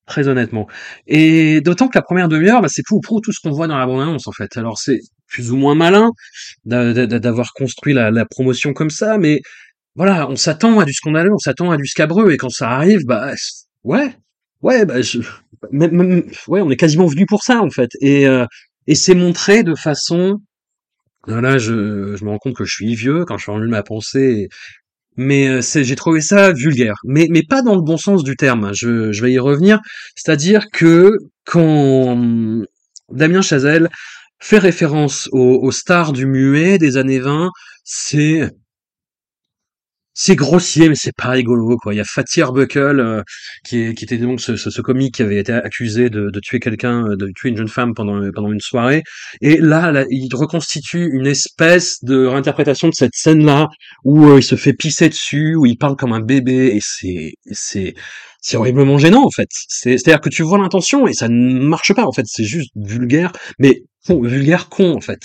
très 0.06 0.28
honnêtement. 0.28 0.68
Et 1.06 1.60
d'autant 1.60 1.88
que 1.88 1.98
la 1.98 2.02
première 2.02 2.28
demi-heure, 2.28 2.62
bah, 2.62 2.68
c'est 2.70 2.82
pour, 2.86 3.00
pour 3.00 3.20
tout 3.20 3.32
ce 3.32 3.40
qu'on 3.40 3.50
voit 3.50 3.66
dans 3.66 3.76
la 3.78 3.86
bande-annonce 3.86 4.28
en 4.28 4.32
fait. 4.32 4.56
Alors 4.56 4.78
c'est 4.78 5.00
plus 5.26 5.50
ou 5.50 5.56
moins 5.56 5.74
malin 5.74 6.10
d'avoir 6.64 7.52
construit 7.52 7.94
la, 7.94 8.24
promotion 8.26 8.72
comme 8.72 8.90
ça, 8.90 9.18
mais 9.18 9.40
voilà, 9.94 10.28
on 10.28 10.36
s'attend 10.36 10.78
à 10.78 10.84
du 10.84 10.92
scandaleux, 10.92 11.32
on 11.32 11.38
s'attend 11.38 11.70
à 11.70 11.76
du 11.76 11.86
scabreux, 11.86 12.30
et 12.32 12.36
quand 12.36 12.50
ça 12.50 12.70
arrive, 12.70 13.04
bah 13.06 13.32
ouais, 13.84 14.14
ouais, 14.62 14.84
bah 14.84 15.00
je, 15.02 15.20
même, 15.70 16.24
ouais, 16.48 16.60
on 16.60 16.70
est 16.70 16.76
quasiment 16.76 17.06
venu 17.06 17.26
pour 17.26 17.42
ça 17.42 17.60
en 17.60 17.70
fait, 17.70 17.90
et 18.00 18.26
euh, 18.26 18.46
et 18.86 18.94
c'est 18.94 19.14
montré 19.14 19.62
de 19.62 19.74
façon 19.74 20.40
Là, 21.28 21.58
je, 21.58 22.14
je 22.14 22.24
me 22.24 22.30
rends 22.30 22.38
compte 22.38 22.54
que 22.54 22.64
je 22.64 22.72
suis 22.72 22.94
vieux 22.94 23.24
quand 23.24 23.36
je 23.36 23.50
de 23.50 23.66
ma 23.66 23.82
pensée 23.82 24.48
mais 25.16 25.48
euh, 25.48 25.60
j'ai 25.62 25.96
trouvé 25.96 26.20
ça 26.20 26.52
vulgaire, 26.52 26.96
mais, 27.04 27.26
mais 27.30 27.42
pas 27.42 27.62
dans 27.62 27.74
le 27.74 27.80
bon 27.80 27.96
sens 27.96 28.22
du 28.22 28.36
terme, 28.36 28.64
hein. 28.64 28.72
je, 28.74 29.12
je 29.12 29.22
vais 29.22 29.32
y 29.32 29.38
revenir, 29.38 29.80
c'est-à-dire 30.14 30.66
que 30.72 31.12
quand 31.44 32.18
Damien 33.10 33.40
Chazelle 33.40 33.88
fait 34.40 34.58
référence 34.58 35.28
aux, 35.32 35.70
stars 35.72 36.12
du 36.12 36.26
muet 36.26 36.78
des 36.78 36.96
années 36.96 37.20
20, 37.20 37.50
c'est 37.84 38.50
c'est 40.18 40.34
grossier, 40.34 40.88
mais 40.88 40.94
c'est 40.94 41.14
pas 41.14 41.28
rigolo, 41.28 41.76
quoi. 41.76 41.92
Il 41.92 41.98
y 41.98 42.00
a 42.00 42.04
Fatih 42.04 42.40
Arbuckle, 42.40 43.00
euh, 43.00 43.22
qui, 43.68 43.94
qui 43.94 44.04
était 44.04 44.16
donc 44.16 44.40
ce, 44.40 44.56
ce, 44.56 44.80
comique 44.80 45.16
qui 45.16 45.22
avait 45.22 45.36
été 45.36 45.52
accusé 45.52 46.08
de, 46.08 46.30
tuer 46.40 46.58
quelqu'un, 46.58 47.06
euh, 47.06 47.16
de 47.16 47.30
tuer 47.36 47.50
une 47.50 47.58
jeune 47.58 47.68
femme 47.68 47.92
pendant, 47.92 48.22
pendant 48.32 48.50
une 48.50 48.60
soirée. 48.60 49.02
Et 49.42 49.58
là, 49.58 49.92
là 49.92 50.06
il 50.08 50.34
reconstitue 50.34 51.10
une 51.12 51.26
espèce 51.26 52.02
de 52.02 52.24
réinterprétation 52.24 52.88
de 52.88 52.94
cette 52.94 53.14
scène-là, 53.14 53.68
où 54.04 54.26
euh, 54.30 54.38
il 54.38 54.42
se 54.42 54.54
fait 54.54 54.72
pisser 54.72 55.10
dessus, 55.10 55.54
où 55.54 55.66
il 55.66 55.76
parle 55.76 55.96
comme 55.96 56.14
un 56.14 56.20
bébé, 56.20 56.74
et 56.74 56.80
c'est, 56.80 57.34
c'est, 57.52 57.92
c'est 58.40 58.56
horriblement 58.56 58.98
gênant, 58.98 59.24
en 59.24 59.30
fait. 59.30 59.48
C'est, 59.68 59.98
c'est-à-dire 59.98 60.20
que 60.20 60.28
tu 60.28 60.42
vois 60.42 60.58
l'intention, 60.58 61.06
et 61.06 61.12
ça 61.12 61.28
ne 61.28 61.60
marche 61.60 61.94
pas, 61.94 62.04
en 62.04 62.12
fait. 62.12 62.24
C'est 62.26 62.44
juste 62.44 62.70
vulgaire, 62.76 63.32
mais 63.58 63.82
vulgaire 64.08 64.68
con, 64.68 64.94
en 64.94 65.00
fait. 65.00 65.20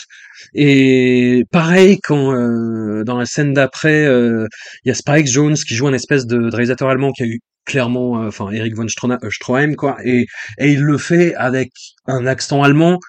Et 0.53 1.43
pareil 1.51 1.99
quand 2.01 2.33
euh, 2.33 3.03
dans 3.03 3.17
la 3.17 3.25
scène 3.25 3.53
d'après, 3.53 4.05
euh, 4.05 4.47
il 4.83 4.89
y 4.89 4.91
a 4.91 4.95
Spike 4.95 5.27
Jones 5.27 5.55
qui 5.55 5.75
joue 5.75 5.87
un 5.87 5.93
espèce 5.93 6.25
de, 6.25 6.49
réalisateur 6.49 6.89
allemand 6.89 7.11
qui 7.11 7.23
a 7.23 7.25
eu 7.27 7.39
clairement, 7.65 8.23
euh, 8.23 8.27
enfin 8.27 8.49
Eric 8.51 8.75
von 8.75 8.87
Stroheim 8.87 9.75
quoi, 9.75 9.97
et, 10.03 10.25
et 10.57 10.71
il 10.71 10.81
le 10.81 10.97
fait 10.97 11.35
avec 11.35 11.71
un 12.07 12.25
accent 12.25 12.63
allemand 12.63 12.99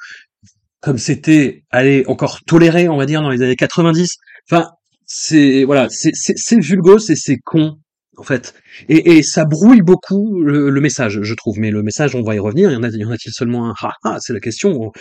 comme 0.83 0.99
c'était, 0.99 1.63
allez, 1.71 2.05
encore 2.09 2.41
toléré, 2.45 2.89
on 2.89 2.97
va 2.97 3.07
dire, 3.07 3.23
dans 3.23 3.31
les 3.31 3.41
années 3.41 3.57
90. 3.57 4.17
Enfin, 4.51 4.69
c'est 5.07 5.65
voilà, 5.65 5.89
c'est 5.91 6.11
c'est 6.15 6.59
vulgose 6.59 7.09
et 7.11 7.17
c'est 7.17 7.39
con 7.39 7.79
en 8.17 8.23
fait. 8.23 8.55
Et, 8.89 9.23
ça 9.23 9.45
brouille 9.45 9.83
beaucoup 9.83 10.43
le, 10.43 10.81
message, 10.81 11.21
je 11.23 11.35
trouve. 11.35 11.59
Mais 11.59 11.71
le 11.71 11.83
message, 11.83 12.15
on 12.15 12.23
va 12.23 12.35
y 12.35 12.39
revenir. 12.39 12.71
Y 12.71 12.77
en 12.77 12.83
a, 12.83 12.89
y 12.89 13.05
en 13.05 13.11
a-t-il 13.11 13.33
seulement 13.33 13.71
un? 13.71 13.75
Ah, 13.83 13.93
ah, 14.05 14.17
c'est 14.21 14.33
la 14.33 14.41
question. 14.41 14.93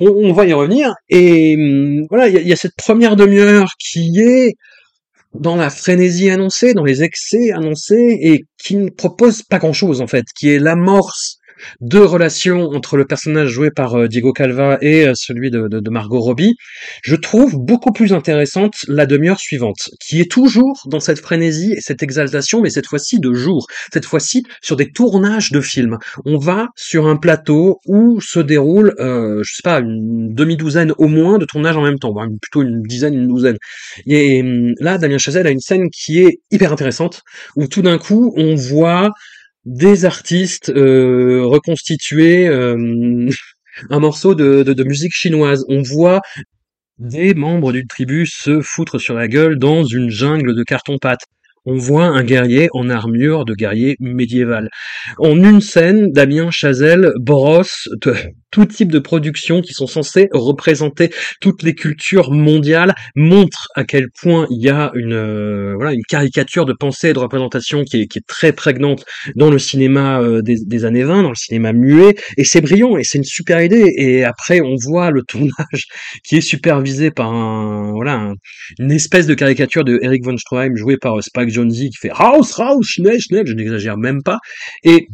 On, 0.00 0.32
va 0.32 0.46
y 0.46 0.52
revenir. 0.52 0.94
Et 1.08 1.56
hum, 1.56 2.06
voilà, 2.10 2.28
y 2.28 2.52
a, 2.52 2.56
cette 2.56 2.76
première 2.76 3.16
demi-heure 3.16 3.70
qui 3.78 4.20
est 4.20 4.54
dans 5.34 5.56
la 5.56 5.70
frénésie 5.70 6.30
annoncée, 6.30 6.74
dans 6.74 6.84
les 6.84 7.02
excès 7.02 7.52
annoncés, 7.52 8.18
et 8.20 8.44
qui 8.62 8.76
ne 8.76 8.88
propose 8.88 9.42
pas 9.42 9.58
grand-chose 9.58 10.00
en 10.00 10.06
fait, 10.06 10.24
qui 10.38 10.50
est 10.50 10.58
l'amorce 10.58 11.38
deux 11.80 12.04
relations 12.04 12.70
entre 12.70 12.96
le 12.96 13.04
personnage 13.04 13.48
joué 13.48 13.70
par 13.70 13.94
euh, 13.94 14.08
Diego 14.08 14.32
Calva 14.32 14.78
et 14.80 15.06
euh, 15.06 15.12
celui 15.14 15.50
de, 15.50 15.90
Margot 15.90 16.20
Robbie, 16.20 16.56
je 17.02 17.16
trouve 17.16 17.56
beaucoup 17.56 17.92
plus 17.92 18.12
intéressante 18.12 18.74
la 18.88 19.06
demi-heure 19.06 19.40
suivante, 19.40 19.90
qui 20.00 20.20
est 20.20 20.30
toujours 20.30 20.82
dans 20.86 21.00
cette 21.00 21.18
frénésie 21.18 21.72
et 21.72 21.80
cette 21.80 22.02
exaltation, 22.02 22.60
mais 22.60 22.70
cette 22.70 22.86
fois-ci 22.86 23.20
de 23.20 23.32
jour, 23.32 23.66
cette 23.92 24.04
fois-ci 24.04 24.44
sur 24.60 24.76
des 24.76 24.90
tournages 24.90 25.50
de 25.50 25.60
films. 25.60 25.98
On 26.24 26.36
va 26.36 26.68
sur 26.76 27.06
un 27.06 27.16
plateau 27.16 27.80
où 27.86 28.20
se 28.20 28.38
déroule, 28.38 28.94
euh, 28.98 29.42
je 29.42 29.54
sais 29.54 29.62
pas, 29.62 29.80
une 29.80 30.34
demi-douzaine 30.34 30.92
au 30.98 31.08
moins 31.08 31.38
de 31.38 31.44
tournages 31.44 31.76
en 31.76 31.82
même 31.82 31.98
temps, 31.98 32.14
plutôt 32.40 32.62
une 32.62 32.82
dizaine, 32.82 33.14
une 33.14 33.28
douzaine. 33.28 33.56
Et 34.06 34.42
hum, 34.42 34.74
là, 34.78 34.98
Damien 34.98 35.18
Chazelle 35.18 35.46
a 35.46 35.50
une 35.50 35.60
scène 35.60 35.88
qui 35.90 36.20
est 36.20 36.40
hyper 36.50 36.72
intéressante, 36.72 37.22
où 37.56 37.66
tout 37.66 37.82
d'un 37.82 37.98
coup, 37.98 38.32
on 38.36 38.54
voit 38.54 39.10
des 39.68 40.06
artistes 40.06 40.70
euh, 40.70 41.44
reconstituer 41.44 42.48
euh, 42.48 43.28
un 43.90 44.00
morceau 44.00 44.34
de, 44.34 44.62
de, 44.62 44.84
musique 44.84 45.12
chinoise. 45.12 45.64
On 45.68 45.82
voit 45.82 46.20
des 46.98 47.34
membres 47.34 47.72
d'une 47.72 47.86
tribu 47.86 48.26
se 48.26 48.60
foutre 48.60 48.98
sur 48.98 49.14
la 49.14 49.28
gueule 49.28 49.58
dans 49.58 49.84
une 49.84 50.10
jungle 50.10 50.54
de 50.54 50.64
carton-pâte 50.64 51.20
on 51.70 51.76
voit 51.76 52.06
un 52.06 52.24
guerrier 52.24 52.68
en 52.72 52.88
armure 52.88 53.44
de 53.44 53.52
guerrier 53.52 53.96
médiéval. 54.00 54.70
En 55.18 55.36
une 55.36 55.60
scène, 55.60 56.12
Damien 56.12 56.50
Chazelle 56.50 57.12
brosse 57.20 57.90
tout 58.50 58.66
type 58.66 58.90
de 58.90 58.98
productions 58.98 59.60
qui 59.60 59.72
sont 59.72 59.86
censées 59.86 60.28
représenter 60.32 61.10
toutes 61.40 61.62
les 61.62 61.74
cultures 61.74 62.30
mondiales, 62.32 62.94
montre 63.14 63.68
à 63.74 63.84
quel 63.84 64.08
point 64.10 64.46
il 64.50 64.62
y 64.62 64.68
a 64.68 64.90
une 64.94 65.12
euh, 65.12 65.74
voilà 65.76 65.92
une 65.92 66.04
caricature 66.04 66.64
de 66.64 66.72
pensée 66.72 67.10
et 67.10 67.12
de 67.12 67.18
représentation 67.18 67.84
qui 67.84 68.02
est, 68.02 68.06
qui 68.06 68.18
est 68.18 68.26
très 68.26 68.52
prégnante 68.52 69.04
dans 69.36 69.50
le 69.50 69.58
cinéma 69.58 70.20
euh, 70.20 70.42
des, 70.42 70.84
années 70.84 71.04
20, 71.04 71.22
dans 71.22 71.28
le 71.30 71.34
cinéma 71.34 71.72
muet, 71.72 72.14
et 72.36 72.44
c'est 72.44 72.60
brillant 72.60 72.96
et 72.96 73.04
c'est 73.04 73.18
une 73.18 73.24
super 73.24 73.62
idée. 73.62 73.92
Et 73.96 74.24
après, 74.24 74.60
on 74.60 74.76
voit 74.76 75.10
le 75.10 75.22
tournage 75.22 75.86
qui 76.24 76.36
est 76.36 76.40
supervisé 76.40 77.10
par 77.10 77.32
un 77.32 77.92
voilà 77.92 78.32
une 78.78 78.92
espèce 78.92 79.26
de 79.26 79.34
caricature 79.34 79.84
de 79.84 79.98
Eric 80.02 80.24
von 80.24 80.36
Stroheim 80.36 80.74
joué 80.76 80.96
par 80.96 81.22
Spike 81.22 81.50
Jonze 81.50 81.78
qui 81.78 81.96
fait 82.00 82.10
House, 82.14 82.58
House, 82.58 82.86
Schnell, 82.86 83.20
Schnell, 83.20 83.46
je 83.46 83.54
n'exagère 83.54 83.96
même 83.96 84.22
pas. 84.22 84.38
Et 84.84 85.08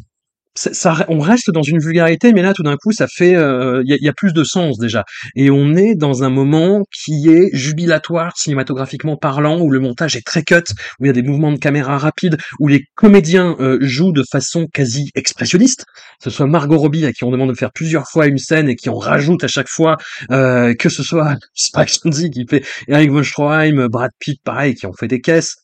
ça, 0.56 1.04
on 1.08 1.18
reste 1.18 1.50
dans 1.50 1.62
une 1.62 1.78
vulgarité, 1.78 2.32
mais 2.32 2.42
là, 2.42 2.54
tout 2.54 2.62
d'un 2.62 2.76
coup, 2.76 2.92
ça 2.92 3.08
fait, 3.08 3.32
il 3.32 3.36
euh, 3.36 3.82
y, 3.84 4.08
a, 4.08 4.12
plus 4.12 4.32
de 4.32 4.44
sens 4.44 4.78
déjà. 4.78 5.04
Et 5.34 5.50
on 5.50 5.74
est 5.74 5.96
dans 5.96 6.22
un 6.22 6.30
moment 6.30 6.84
qui 6.92 7.28
est 7.28 7.50
jubilatoire 7.52 8.36
cinématographiquement 8.36 9.16
parlant, 9.16 9.60
où 9.60 9.70
le 9.70 9.80
montage 9.80 10.14
est 10.14 10.24
très 10.24 10.42
cut, 10.42 10.62
où 11.00 11.04
il 11.04 11.06
y 11.08 11.10
a 11.10 11.12
des 11.12 11.22
mouvements 11.22 11.50
de 11.50 11.58
caméra 11.58 11.98
rapides, 11.98 12.36
où 12.60 12.68
les 12.68 12.84
comédiens 12.94 13.56
euh, 13.58 13.78
jouent 13.80 14.12
de 14.12 14.22
façon 14.30 14.66
quasi 14.72 15.10
expressionniste. 15.16 15.84
Que 16.18 16.24
ce 16.24 16.30
soit 16.30 16.46
Margot 16.46 16.78
Robbie 16.78 17.04
à 17.04 17.12
qui 17.12 17.24
on 17.24 17.32
demande 17.32 17.50
de 17.50 17.56
faire 17.56 17.72
plusieurs 17.72 18.08
fois 18.08 18.26
une 18.26 18.38
scène 18.38 18.68
et 18.68 18.76
qui 18.76 18.88
en 18.88 18.98
rajoute 18.98 19.42
à 19.42 19.48
chaque 19.48 19.68
fois, 19.68 19.96
euh, 20.30 20.74
que 20.74 20.88
ce 20.88 21.02
soit 21.02 21.36
Spike 21.54 21.98
Jonze 22.04 22.30
qui 22.30 22.46
fait 22.48 22.64
Eric 22.86 23.10
von 23.10 23.24
Stroheim, 23.24 23.88
Brad 23.88 24.12
Pitt, 24.20 24.40
pareil, 24.44 24.74
qui 24.74 24.86
ont 24.86 24.92
fait 24.92 25.08
des 25.08 25.20
caisses. 25.20 25.56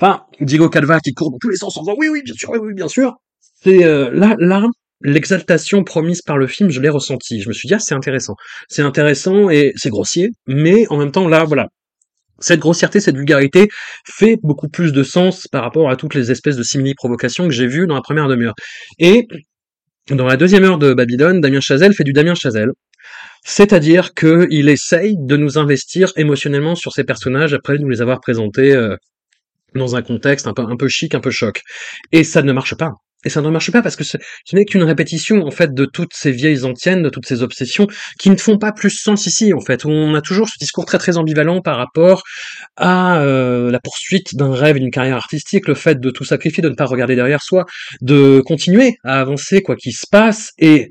Enfin, 0.00 0.22
Diego 0.40 0.70
Calva 0.70 1.00
qui 1.00 1.12
court 1.12 1.32
dans 1.32 1.38
tous 1.38 1.50
les 1.50 1.56
sens 1.56 1.76
en 1.76 1.82
disant 1.82 1.96
oui, 1.98 2.08
oui, 2.08 2.22
bien 2.22 2.34
sûr, 2.34 2.50
oui, 2.50 2.58
oui, 2.62 2.72
bien 2.72 2.88
sûr. 2.88 3.16
C'est 3.62 3.84
euh, 3.84 4.10
là, 4.12 4.36
là, 4.38 4.66
l'exaltation 5.00 5.84
promise 5.84 6.22
par 6.22 6.38
le 6.38 6.46
film, 6.46 6.70
je 6.70 6.80
l'ai 6.80 6.88
ressenti. 6.88 7.40
Je 7.40 7.48
me 7.48 7.54
suis 7.54 7.68
dit 7.68 7.74
ah 7.74 7.78
c'est 7.78 7.94
intéressant, 7.94 8.34
c'est 8.68 8.82
intéressant 8.82 9.50
et 9.50 9.72
c'est 9.76 9.90
grossier, 9.90 10.30
mais 10.46 10.86
en 10.90 10.96
même 10.96 11.12
temps 11.12 11.28
là, 11.28 11.44
voilà, 11.44 11.68
cette 12.40 12.60
grossièreté, 12.60 13.00
cette 13.00 13.16
vulgarité 13.16 13.68
fait 14.06 14.38
beaucoup 14.42 14.68
plus 14.68 14.92
de 14.92 15.02
sens 15.02 15.46
par 15.48 15.62
rapport 15.62 15.90
à 15.90 15.96
toutes 15.96 16.14
les 16.14 16.30
espèces 16.30 16.56
de 16.56 16.62
simili-provocations 16.62 17.48
que 17.48 17.54
j'ai 17.54 17.66
vues 17.66 17.86
dans 17.86 17.94
la 17.94 18.00
première 18.00 18.28
demi-heure. 18.28 18.54
Et 18.98 19.26
dans 20.10 20.26
la 20.26 20.36
deuxième 20.36 20.64
heure 20.64 20.78
de 20.78 20.94
Babylone, 20.94 21.40
Damien 21.40 21.60
Chazelle 21.60 21.94
fait 21.94 22.04
du 22.04 22.12
Damien 22.12 22.34
Chazelle. 22.34 22.70
C'est-à-dire 23.44 24.14
qu'il 24.14 24.68
essaye 24.68 25.16
de 25.18 25.36
nous 25.36 25.58
investir 25.58 26.12
émotionnellement 26.16 26.74
sur 26.74 26.92
ces 26.92 27.04
personnages 27.04 27.54
après 27.54 27.78
nous 27.78 27.88
les 27.88 28.02
avoir 28.02 28.20
présentés 28.20 28.72
euh, 28.72 28.96
dans 29.74 29.96
un 29.96 30.02
contexte 30.02 30.46
un 30.46 30.54
peu, 30.54 30.62
un 30.62 30.76
peu 30.76 30.88
chic, 30.88 31.14
un 31.14 31.20
peu 31.20 31.30
choc. 31.30 31.62
Et 32.12 32.24
ça 32.24 32.42
ne 32.42 32.52
marche 32.52 32.74
pas. 32.74 32.92
Et 33.24 33.30
ça 33.30 33.42
ne 33.42 33.50
marche 33.50 33.72
pas 33.72 33.82
parce 33.82 33.96
que 33.96 34.04
ce, 34.04 34.16
n'est 34.52 34.64
qu'une 34.64 34.84
répétition 34.84 35.44
en 35.44 35.50
fait 35.50 35.74
de 35.74 35.86
toutes 35.86 36.12
ces 36.14 36.30
vieilles 36.30 36.64
antiennes, 36.64 37.02
de 37.02 37.08
toutes 37.08 37.26
ces 37.26 37.42
obsessions 37.42 37.88
qui 38.20 38.30
ne 38.30 38.36
font 38.36 38.58
pas 38.58 38.70
plus 38.70 38.90
sens 38.90 39.26
ici 39.26 39.52
en 39.52 39.60
fait. 39.60 39.84
On 39.84 40.14
a 40.14 40.20
toujours 40.20 40.48
ce 40.48 40.54
discours 40.60 40.86
très 40.86 40.98
très 40.98 41.16
ambivalent 41.16 41.60
par 41.60 41.78
rapport 41.78 42.22
à 42.76 43.18
euh, 43.18 43.72
la 43.72 43.80
poursuite 43.80 44.36
d'un 44.36 44.54
rêve, 44.54 44.78
d'une 44.78 44.92
carrière 44.92 45.16
artistique, 45.16 45.66
le 45.66 45.74
fait 45.74 45.98
de 45.98 46.10
tout 46.10 46.24
sacrifier, 46.24 46.62
de 46.62 46.68
ne 46.68 46.76
pas 46.76 46.84
regarder 46.84 47.16
derrière 47.16 47.42
soi, 47.42 47.64
de 48.02 48.40
continuer 48.46 48.98
à 49.02 49.20
avancer 49.20 49.62
quoi 49.62 49.74
qu'il 49.74 49.94
se 49.94 50.06
passe. 50.08 50.52
Et 50.58 50.88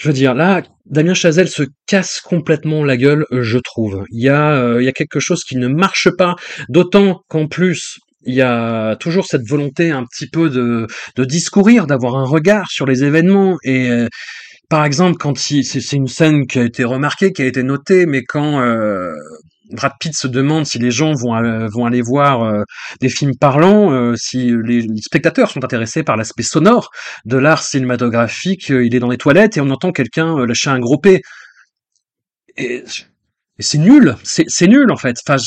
je 0.00 0.08
veux 0.08 0.14
dire 0.14 0.34
là, 0.34 0.62
Damien 0.86 1.12
Chazelle 1.12 1.48
se 1.48 1.62
casse 1.86 2.20
complètement 2.22 2.82
la 2.84 2.96
gueule, 2.96 3.26
je 3.30 3.58
trouve. 3.58 4.04
Il 4.10 4.22
y 4.22 4.30
a, 4.30 4.52
euh, 4.52 4.80
il 4.80 4.86
y 4.86 4.88
a 4.88 4.92
quelque 4.92 5.20
chose 5.20 5.44
qui 5.44 5.56
ne 5.56 5.68
marche 5.68 6.08
pas, 6.16 6.36
d'autant 6.70 7.20
qu'en 7.28 7.46
plus 7.48 7.98
il 8.22 8.34
y 8.34 8.40
a 8.42 8.96
toujours 8.96 9.26
cette 9.26 9.46
volonté 9.46 9.90
un 9.90 10.04
petit 10.04 10.28
peu 10.28 10.48
de, 10.48 10.86
discourir, 11.24 11.86
d'avoir 11.86 12.16
un 12.16 12.24
regard 12.24 12.70
sur 12.70 12.86
les 12.86 13.04
événements. 13.04 13.58
Et 13.62 13.90
euh, 13.90 14.08
par 14.70 14.86
exemple, 14.86 15.16
quand 15.18 15.36
c'est 15.36 15.92
une 15.92 16.08
scène 16.08 16.46
qui 16.46 16.58
a 16.58 16.64
été 16.64 16.84
remarquée, 16.84 17.32
qui 17.32 17.42
a 17.42 17.46
été 17.46 17.62
notée, 17.62 18.06
mais 18.06 18.22
quand 18.22 18.60
euh, 18.60 19.12
Brad 19.72 19.92
Pitt 20.00 20.14
se 20.14 20.26
demande 20.26 20.66
si 20.66 20.78
les 20.78 20.90
gens 20.90 21.12
vont, 21.14 21.34
euh, 21.34 21.68
vont 21.68 21.86
aller 21.86 22.02
voir 22.02 22.64
des 23.00 23.08
films 23.08 23.36
parlants, 23.36 24.14
si 24.16 24.52
les, 24.64 24.86
spectateurs 25.02 25.50
sont 25.50 25.64
intéressés 25.64 26.02
par 26.02 26.16
l'aspect 26.16 26.42
sonore 26.42 26.90
de 27.24 27.36
l'art 27.36 27.62
cinématographique, 27.62 28.68
il 28.68 28.94
est 28.94 29.00
dans 29.00 29.10
les 29.10 29.18
toilettes 29.18 29.56
et 29.56 29.60
on 29.60 29.70
entend 29.70 29.92
quelqu'un 29.92 30.44
lâcher 30.46 30.70
un 30.70 30.78
gros 30.78 30.98
P. 30.98 31.22
Et 32.56 32.84
c'est 33.60 33.78
nul, 33.78 34.16
c'est 34.22 34.66
nul 34.66 34.90
en 34.90 34.96
fait. 34.96 35.16
Enfin, 35.26 35.42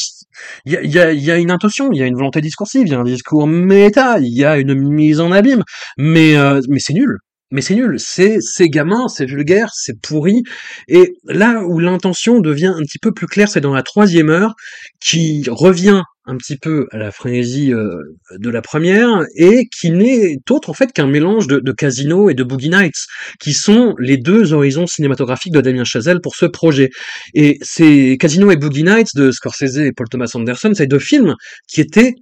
il 0.65 0.73
y 0.73 0.77
a, 0.77 0.83
y, 0.83 0.99
a, 0.99 1.13
y 1.13 1.31
a, 1.31 1.37
une 1.37 1.51
intention, 1.51 1.91
il 1.91 1.99
y 1.99 2.03
a 2.03 2.05
une 2.05 2.15
volonté 2.15 2.41
discursive, 2.41 2.83
il 2.85 2.91
y 2.91 2.95
a 2.95 2.99
un 2.99 3.03
discours 3.03 3.47
méta, 3.47 4.19
il 4.19 4.33
y 4.33 4.45
a 4.45 4.57
une 4.57 4.73
mise 4.75 5.19
en 5.19 5.31
abîme, 5.31 5.63
mais 5.97 6.35
euh, 6.35 6.61
mais 6.69 6.79
c'est 6.79 6.93
nul. 6.93 7.17
Mais 7.53 7.61
c'est 7.61 7.75
nul, 7.75 7.99
c'est 7.99 8.37
c'est 8.41 8.67
gamin, 8.67 9.07
c'est 9.07 9.25
vulgaire, 9.25 9.69
c'est 9.75 10.01
pourri. 10.01 10.41
Et 10.87 11.13
là 11.25 11.63
où 11.63 11.79
l'intention 11.79 12.39
devient 12.39 12.73
un 12.75 12.81
petit 12.81 12.97
peu 12.99 13.11
plus 13.11 13.27
claire, 13.27 13.47
c'est 13.47 13.61
dans 13.61 13.73
la 13.73 13.83
troisième 13.83 14.29
heure, 14.29 14.55
qui 14.99 15.45
revient 15.47 16.01
un 16.25 16.35
petit 16.37 16.57
peu 16.57 16.87
à 16.91 16.97
la 16.97 17.11
frénésie 17.11 17.71
euh, 17.71 17.95
de 18.31 18.49
la 18.49 18.63
première 18.63 19.23
et 19.35 19.67
qui 19.67 19.91
n'est 19.91 20.37
autre 20.49 20.71
en 20.71 20.73
fait 20.73 20.91
qu'un 20.93 21.05
mélange 21.05 21.45
de, 21.47 21.71
Casino 21.71 22.29
et 22.29 22.33
de 22.33 22.43
Boogie 22.43 22.69
Nights, 22.69 23.05
qui 23.39 23.53
sont 23.53 23.93
les 23.99 24.17
deux 24.17 24.53
horizons 24.53 24.87
cinématographiques 24.87 25.53
de 25.53 25.61
Damien 25.61 25.83
Chazelle 25.83 26.21
pour 26.21 26.35
ce 26.35 26.47
projet. 26.47 26.89
Et 27.35 27.59
c'est 27.61 28.17
Casino 28.19 28.49
et 28.49 28.55
Boogie 28.55 28.83
Nights 28.83 29.15
de 29.15 29.29
Scorsese 29.29 29.77
et 29.77 29.91
Paul 29.91 30.09
Thomas 30.09 30.31
Anderson, 30.33 30.71
c'est 30.73 30.87
deux 30.87 30.97
films 30.97 31.35
qui 31.67 31.81
étaient 31.81 32.15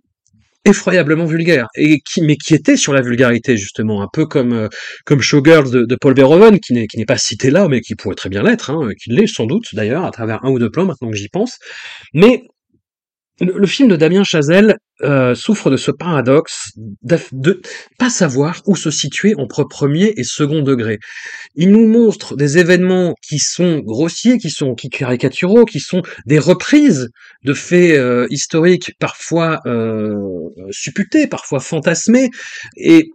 effroyablement 0.65 1.26
vulgaires 1.26 1.67
et 1.76 2.02
qui 2.02 2.21
mais 2.21 2.38
qui 2.38 2.54
étaient 2.54 2.78
sur 2.78 2.93
la 2.93 3.02
vulgarité 3.02 3.58
justement 3.58 4.02
un 4.02 4.08
peu 4.12 4.26
comme 4.26 4.54
euh, 4.54 4.67
comme 5.06 5.21
Showgirls 5.21 5.71
de, 5.71 5.95
Paul 5.95 6.13
Verhoeven 6.15 6.60
qui 6.60 6.74
n'est 6.74 6.88
qui 6.88 6.97
n'est 6.97 7.06
pas 7.06 7.17
cité 7.17 7.50
là 7.50 7.67
mais 7.67 7.82
qui 7.82 7.95
pourrait 7.95 8.15
très 8.15 8.30
bien 8.30 8.43
l'être 8.43 8.69
hein, 8.69 8.89
qui 9.02 9.12
l'est 9.12 9.28
sans 9.28 9.45
doute 9.45 9.74
d'ailleurs 9.74 10.06
à 10.06 10.12
travers 10.12 10.43
un 10.45 10.50
ou 10.52 10.60
deux 10.60 10.69
plans 10.69 10.86
maintenant 10.86 11.10
que 11.10 11.17
j'y 11.17 11.30
pense. 11.30 11.58
Mais 12.13 12.43
le, 13.41 13.67
film 13.67 13.89
de 13.89 13.95
Damien 13.95 14.23
Chazelle 14.23 14.77
euh, 15.01 15.34
souffre 15.34 15.69
de 15.71 15.77
ce 15.77 15.91
paradoxe 15.91 16.71
de, 17.01 17.62
pas 17.97 18.10
savoir 18.10 18.62
où 18.67 18.75
se 18.75 18.91
situer 18.91 19.34
entre 19.36 19.63
premier 19.63 20.13
et 20.15 20.23
second 20.23 20.62
degré. 20.62 20.99
Il 21.56 21.71
nous 21.71 21.88
montre 21.88 22.36
des 22.36 22.60
événements 22.60 23.15
qui 23.27 23.39
sont 23.39 23.80
grossiers, 23.80 24.38
qui 24.38 24.51
sont 24.51 24.75
qui 24.75 24.89
caricaturaux, 24.89 25.65
qui 25.65 25.80
sont 25.80 26.04
des 26.27 26.39
reprises 26.39 27.10
de 27.43 27.54
faits 27.54 27.97
euh, 27.97 28.27
historiques 28.30 28.93
parfois 28.99 29.60
euh, 29.65 30.15
supputés, 30.69 31.27
parfois 31.27 31.60
fantasmés, 31.60 32.30
et 32.77 33.10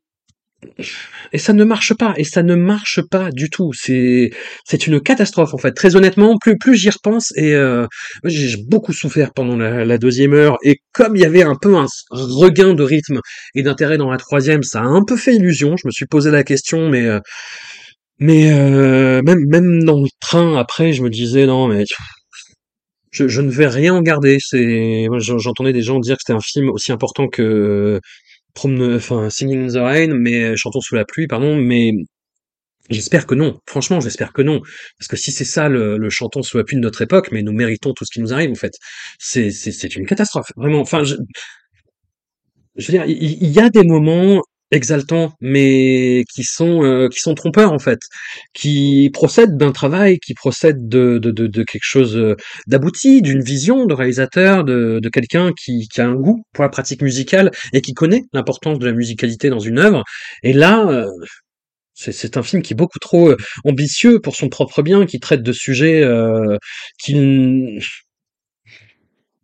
et 1.32 1.38
ça 1.38 1.52
ne 1.52 1.64
marche 1.64 1.94
pas, 1.94 2.14
et 2.16 2.24
ça 2.24 2.42
ne 2.42 2.54
marche 2.54 3.00
pas 3.10 3.30
du 3.32 3.50
tout. 3.50 3.72
C'est 3.74 4.30
c'est 4.64 4.86
une 4.86 5.00
catastrophe 5.00 5.54
en 5.54 5.58
fait. 5.58 5.72
Très 5.72 5.96
honnêtement, 5.96 6.36
plus 6.38 6.58
plus 6.58 6.76
j'y 6.76 6.90
repense, 6.90 7.32
et 7.36 7.54
euh, 7.54 7.86
j'ai 8.24 8.56
beaucoup 8.68 8.92
souffert 8.92 9.32
pendant 9.32 9.56
la, 9.56 9.98
deuxième 9.98 10.34
heure, 10.34 10.58
et 10.64 10.78
comme 10.92 11.16
il 11.16 11.22
y 11.22 11.24
avait 11.24 11.42
un 11.42 11.56
peu 11.60 11.76
un 11.76 11.86
regain 12.10 12.74
de 12.74 12.82
rythme 12.82 13.20
et 13.54 13.62
d'intérêt 13.62 13.98
dans 13.98 14.10
la 14.10 14.18
troisième, 14.18 14.62
ça 14.62 14.80
a 14.80 14.84
un 14.84 15.02
peu 15.04 15.16
fait 15.16 15.34
illusion. 15.36 15.76
Je 15.76 15.86
me 15.86 15.92
suis 15.92 16.06
posé 16.06 16.30
la 16.30 16.44
question, 16.44 16.88
mais 16.88 17.06
euh, 17.06 17.20
mais 18.18 18.52
euh, 18.52 19.22
même 19.22 19.44
même 19.46 19.84
dans 19.84 20.00
le 20.00 20.08
train 20.20 20.56
après, 20.56 20.92
je 20.92 21.02
me 21.02 21.10
disais 21.10 21.46
non 21.46 21.68
mais 21.68 21.84
je, 23.12 23.40
ne 23.40 23.50
vais 23.50 23.68
rien 23.68 23.94
en 23.94 24.02
garder. 24.02 24.38
J'entendais 25.18 25.72
des 25.72 25.82
gens 25.82 26.00
dire 26.00 26.16
que 26.16 26.22
c'était 26.26 26.36
un 26.36 26.40
film 26.40 26.70
aussi 26.70 26.92
important 26.92 27.28
que 27.28 28.00
Enfin, 28.56 29.30
Singing 29.30 29.64
in 29.64 29.68
the 29.68 29.76
Rain, 29.82 30.14
mais 30.14 30.56
Chantons 30.56 30.80
sous 30.80 30.94
la 30.94 31.04
pluie, 31.04 31.26
pardon, 31.26 31.56
mais 31.56 31.92
j'espère 32.90 33.26
que 33.26 33.34
non. 33.34 33.58
Franchement, 33.66 34.00
j'espère 34.00 34.32
que 34.32 34.42
non, 34.42 34.60
parce 34.98 35.08
que 35.08 35.16
si 35.16 35.32
c'est 35.32 35.44
ça 35.44 35.68
le, 35.68 35.98
le 35.98 36.10
Chantons 36.10 36.42
sous 36.42 36.58
la 36.58 36.64
pluie 36.64 36.76
de 36.76 36.82
notre 36.82 37.02
époque, 37.02 37.30
mais 37.32 37.42
nous 37.42 37.52
méritons 37.52 37.92
tout 37.94 38.04
ce 38.04 38.12
qui 38.12 38.20
nous 38.20 38.32
arrive 38.32 38.50
en 38.50 38.54
fait. 38.54 38.72
C'est 39.18 39.50
c'est 39.50 39.96
une 39.96 40.06
catastrophe, 40.06 40.50
vraiment. 40.56 40.80
Enfin, 40.80 41.04
je, 41.04 41.16
je 42.76 42.86
veux 42.86 42.92
dire, 42.98 43.04
il 43.06 43.48
y 43.48 43.58
a 43.60 43.70
des 43.70 43.82
moments 43.84 44.42
exaltants, 44.70 45.32
mais 45.40 46.24
qui 46.34 46.44
sont 46.44 46.82
euh, 46.84 47.08
qui 47.08 47.20
sont 47.20 47.34
trompeurs 47.34 47.72
en 47.72 47.78
fait, 47.78 47.98
qui 48.54 49.10
procèdent 49.12 49.56
d'un 49.56 49.72
travail, 49.72 50.18
qui 50.18 50.34
procèdent 50.34 50.88
de 50.88 51.18
de, 51.18 51.30
de, 51.30 51.46
de 51.46 51.62
quelque 51.62 51.84
chose 51.84 52.16
euh, 52.16 52.36
d'abouti, 52.66 53.22
d'une 53.22 53.42
vision 53.42 53.86
de 53.86 53.94
réalisateur, 53.94 54.64
de, 54.64 55.00
de 55.02 55.08
quelqu'un 55.08 55.52
qui, 55.52 55.88
qui 55.88 56.00
a 56.00 56.06
un 56.06 56.14
goût 56.14 56.42
pour 56.52 56.62
la 56.64 56.70
pratique 56.70 57.02
musicale 57.02 57.50
et 57.72 57.80
qui 57.80 57.94
connaît 57.94 58.22
l'importance 58.32 58.78
de 58.78 58.86
la 58.86 58.92
musicalité 58.92 59.50
dans 59.50 59.60
une 59.60 59.78
œuvre. 59.78 60.02
Et 60.42 60.52
là, 60.52 60.86
euh, 60.88 61.06
c'est 61.94 62.36
un 62.36 62.42
film 62.42 62.62
qui 62.62 62.74
est 62.74 62.76
beaucoup 62.76 62.98
trop 62.98 63.30
euh, 63.30 63.36
ambitieux 63.64 64.20
pour 64.20 64.36
son 64.36 64.48
propre 64.48 64.82
bien, 64.82 65.06
qui 65.06 65.18
traite 65.18 65.42
de 65.42 65.52
sujets 65.52 66.02
euh, 66.02 66.58
qu'il 66.98 67.80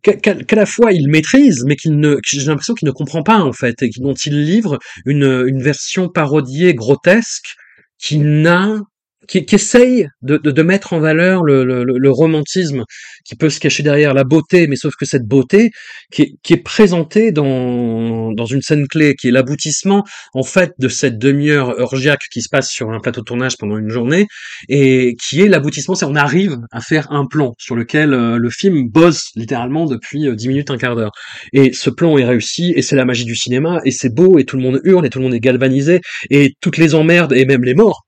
qu'à 0.03 0.55
la 0.55 0.65
fois 0.65 0.91
il 0.91 1.09
maîtrise, 1.09 1.63
mais 1.65 1.75
qu'il 1.75 1.97
ne, 1.97 2.17
j'ai 2.23 2.41
l'impression 2.45 2.73
qu'il 2.73 2.87
ne 2.87 2.91
comprend 2.91 3.23
pas 3.23 3.39
en 3.39 3.53
fait, 3.53 3.81
et 3.81 3.89
dont 3.97 4.13
il 4.13 4.43
livre 4.43 4.79
une, 5.05 5.45
une 5.47 5.61
version 5.61 6.09
parodiée 6.09 6.73
grotesque 6.73 7.55
qui 7.97 8.19
n'a 8.19 8.81
qui, 9.27 9.45
qui 9.45 9.55
essaye 9.55 10.07
de, 10.21 10.37
de, 10.37 10.51
de 10.51 10.61
mettre 10.63 10.93
en 10.93 10.99
valeur 10.99 11.43
le, 11.43 11.63
le, 11.63 11.83
le- 11.83 12.11
romantisme 12.11 12.83
qui 13.25 13.35
peut 13.35 13.49
se 13.49 13.59
cacher 13.59 13.81
derrière 13.83 14.13
la 14.13 14.23
beauté, 14.23 14.67
mais 14.67 14.75
sauf 14.75 14.93
que 14.99 15.05
cette 15.05 15.23
beauté 15.27 15.71
qui 16.11 16.21
est, 16.23 16.31
qui 16.43 16.53
est 16.53 16.57
présentée 16.63 17.31
dans, 17.31 18.31
dans 18.33 18.45
une 18.45 18.61
scène 18.61 18.87
clé, 18.87 19.15
qui 19.15 19.29
est 19.29 19.31
l'aboutissement 19.31 20.03
en 20.33 20.43
fait 20.43 20.73
de 20.79 20.87
cette 20.87 21.17
demi-heure 21.17 21.79
orgiaque 21.79 22.27
qui 22.31 22.41
se 22.41 22.49
passe 22.49 22.69
sur 22.69 22.91
un 22.91 22.99
plateau 22.99 23.21
de 23.21 23.25
tournage 23.25 23.57
pendant 23.57 23.77
une 23.77 23.89
journée, 23.89 24.27
et 24.69 25.15
qui 25.21 25.41
est 25.41 25.47
l'aboutissement, 25.47 25.95
c'est 25.95 26.05
on 26.05 26.15
arrive 26.15 26.57
à 26.71 26.81
faire 26.81 27.11
un 27.11 27.25
plan 27.25 27.53
sur 27.57 27.75
lequel 27.75 28.13
euh, 28.13 28.37
le 28.37 28.49
film 28.49 28.87
bosse 28.89 29.29
littéralement 29.35 29.85
depuis 29.85 30.27
euh, 30.27 30.35
10 30.35 30.47
minutes, 30.49 30.69
un 30.71 30.77
quart 30.77 30.95
d'heure. 30.95 31.11
Et 31.53 31.73
ce 31.73 31.89
plan 31.89 32.17
est 32.17 32.25
réussi, 32.25 32.73
et 32.75 32.81
c'est 32.81 32.95
la 32.95 33.05
magie 33.05 33.25
du 33.25 33.35
cinéma, 33.35 33.79
et 33.85 33.91
c'est 33.91 34.13
beau, 34.13 34.37
et 34.37 34.43
tout 34.45 34.57
le 34.57 34.63
monde 34.63 34.81
hurle, 34.83 35.05
et 35.05 35.09
tout 35.09 35.19
le 35.19 35.23
monde 35.25 35.33
est 35.33 35.39
galvanisé, 35.39 36.01
et 36.29 36.53
toutes 36.61 36.77
les 36.77 36.93
emmerdes, 36.95 37.33
et 37.33 37.45
même 37.45 37.63
les 37.63 37.73
morts 37.73 38.05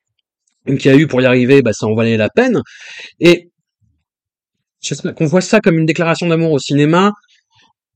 qu'il 0.65 0.85
y 0.85 0.89
a 0.89 0.97
eu 0.97 1.07
pour 1.07 1.21
y 1.21 1.25
arriver, 1.25 1.61
bah, 1.61 1.73
ça 1.73 1.87
en 1.87 1.95
valait 1.95 2.17
la 2.17 2.29
peine. 2.29 2.61
Et 3.19 3.49
qu'on 5.15 5.25
voit 5.25 5.41
ça 5.41 5.59
comme 5.59 5.77
une 5.77 5.85
déclaration 5.85 6.27
d'amour 6.27 6.51
au 6.51 6.59
cinéma, 6.59 7.11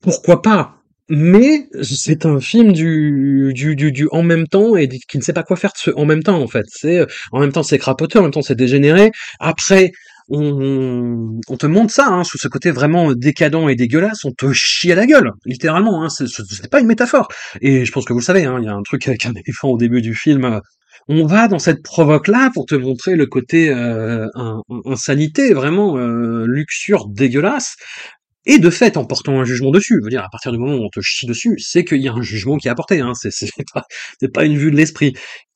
pourquoi 0.02 0.42
pas? 0.42 0.76
Mais 1.12 1.68
c'est 1.82 2.26
un 2.28 2.40
film 2.40 2.72
du, 2.72 3.52
du, 3.56 3.76
du, 3.76 3.92
du 3.92 4.08
en 4.12 4.22
même 4.22 4.48
temps 4.48 4.76
et 4.76 4.88
qui 4.88 5.18
ne 5.18 5.24
sait 5.24 5.34
pas 5.34 5.42
quoi 5.42 5.58
faire 5.58 5.72
de 5.72 5.78
ce 5.78 5.92
en 5.92 6.06
même 6.06 6.22
temps 6.22 6.40
en 6.40 6.48
fait. 6.48 6.66
C'est 6.68 7.04
en 7.32 7.40
même 7.40 7.52
temps 7.52 7.64
c'est 7.64 7.80
crapoteux, 7.80 8.20
en 8.20 8.24
même 8.24 8.32
temps 8.32 8.44
c'est 8.44 8.56
dégénéré. 8.56 9.10
Après 9.40 9.92
on, 10.30 11.40
on 11.50 11.58
te 11.58 11.66
montre 11.66 11.92
ça 11.92 12.08
hein, 12.08 12.24
sous 12.24 12.38
ce 12.38 12.48
côté 12.48 12.70
vraiment 12.70 13.14
décadent 13.14 13.70
et 13.70 13.76
dégueulasse, 13.76 14.24
on 14.26 14.32
te 14.32 14.54
chie 14.54 14.92
à 14.92 14.96
la 14.96 15.08
gueule, 15.08 15.32
littéralement. 15.46 16.04
Hein, 16.04 16.10
c'est 16.10 16.70
pas 16.70 16.80
une 16.80 16.88
métaphore. 16.88 17.28
Et 17.62 17.86
je 17.86 17.92
pense 17.92 18.06
que 18.06 18.14
vous 18.14 18.20
le 18.20 18.26
savez, 18.26 18.46
hein, 18.46 18.58
il 18.60 18.66
y 18.66 18.68
a 18.68 18.74
un 18.74 18.84
truc 18.84 19.08
avec 19.08 19.26
un 19.26 19.34
éléphant 19.34 19.70
au 19.70 19.78
début 19.78 20.02
du 20.02 20.14
film. 20.14 20.62
On 21.10 21.26
va 21.26 21.48
dans 21.48 21.58
cette 21.58 21.82
provoque-là 21.82 22.52
pour 22.54 22.68
te 22.68 22.76
montrer 22.76 23.16
le 23.16 23.26
côté 23.26 23.70
euh, 23.70 24.28
in- 24.36 24.62
insanité, 24.86 25.54
vraiment 25.54 25.98
euh, 25.98 26.46
luxure 26.48 27.08
dégueulasse. 27.08 27.76
Et 28.46 28.60
de 28.60 28.70
fait, 28.70 28.96
en 28.96 29.06
portant 29.06 29.40
un 29.40 29.44
jugement 29.44 29.72
dessus, 29.72 29.96
je 30.00 30.04
veux 30.04 30.12
dire, 30.12 30.24
à 30.24 30.30
partir 30.32 30.52
du 30.52 30.60
moment 30.60 30.76
où 30.76 30.86
on 30.86 30.90
te 30.90 31.02
chie 31.02 31.26
dessus, 31.26 31.56
c'est 31.58 31.84
qu'il 31.84 32.02
y 32.02 32.08
a 32.08 32.14
un 32.14 32.22
jugement 32.22 32.58
qui 32.58 32.68
est 32.68 32.72
apporté, 32.72 33.02
hein, 33.02 33.14
c'est 33.16 33.50
pas, 34.34 34.46
une 34.46 34.58
vue 34.58 34.72
de 34.72 34.78
l'esprit. 34.78 35.14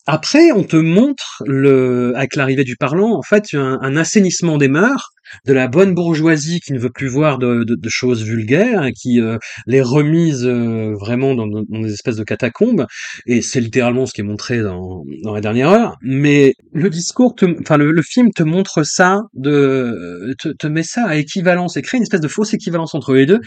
Après, 0.08 0.52
on 0.52 0.64
te 0.64 0.76
montre, 0.76 1.44
le, 1.46 2.14
avec 2.16 2.36
l'arrivée 2.36 2.66
du 2.66 2.76
parlant, 2.76 3.14
en 3.14 3.22
fait, 3.22 3.54
un 3.54 3.96
assainissement 3.96 4.58
des 4.58 4.68
mœurs, 4.68 5.13
de 5.46 5.54
la 5.54 5.68
bonne 5.68 5.94
bourgeoisie 5.94 6.60
qui 6.60 6.74
ne 6.74 6.80
veut 6.80 6.90
plus 6.90 7.08
voir 7.08 7.38
de, 7.38 7.64
de- 7.64 7.76
de 7.76 7.90
choses 7.90 8.24
vulgaires, 8.24 8.90
qui 8.96 9.20
euh, 9.22 9.38
les 9.68 9.82
remise 9.82 10.46
euh, 10.46 10.94
vraiment 11.00 11.36
dans, 11.36 11.48
dans 11.48 11.82
des 11.82 11.94
espèces 11.94 12.16
de 12.18 12.24
catacombes, 12.24 12.86
et 13.26 13.42
c'est 13.42 13.62
littéralement 13.62 14.06
ce 14.06 14.14
qui 14.14 14.22
est 14.22 14.24
montré 14.24 14.62
dans, 14.62 15.04
dans 15.24 15.34
la 15.34 15.42
dernière 15.42 15.70
heure. 15.70 15.96
Mais 16.02 16.54
le 16.74 16.90
discours, 16.90 17.36
te, 17.36 17.46
enfin 17.62 17.78
le, 17.78 17.92
le 17.92 18.02
film 18.02 18.32
te 18.32 18.44
montre 18.44 18.84
ça, 18.84 19.22
de, 19.34 20.36
te, 20.40 20.50
te 20.50 20.68
met 20.68 20.84
ça 20.84 21.06
à 21.06 21.16
équivalence, 21.16 21.78
et 21.78 21.82
crée 21.82 21.98
une 21.98 22.04
espèce 22.04 22.22
de 22.22 22.28
fausse 22.28 22.54
équivalence 22.54 22.96
entre 22.96 23.14
les 23.14 23.26
deux, 23.26 23.40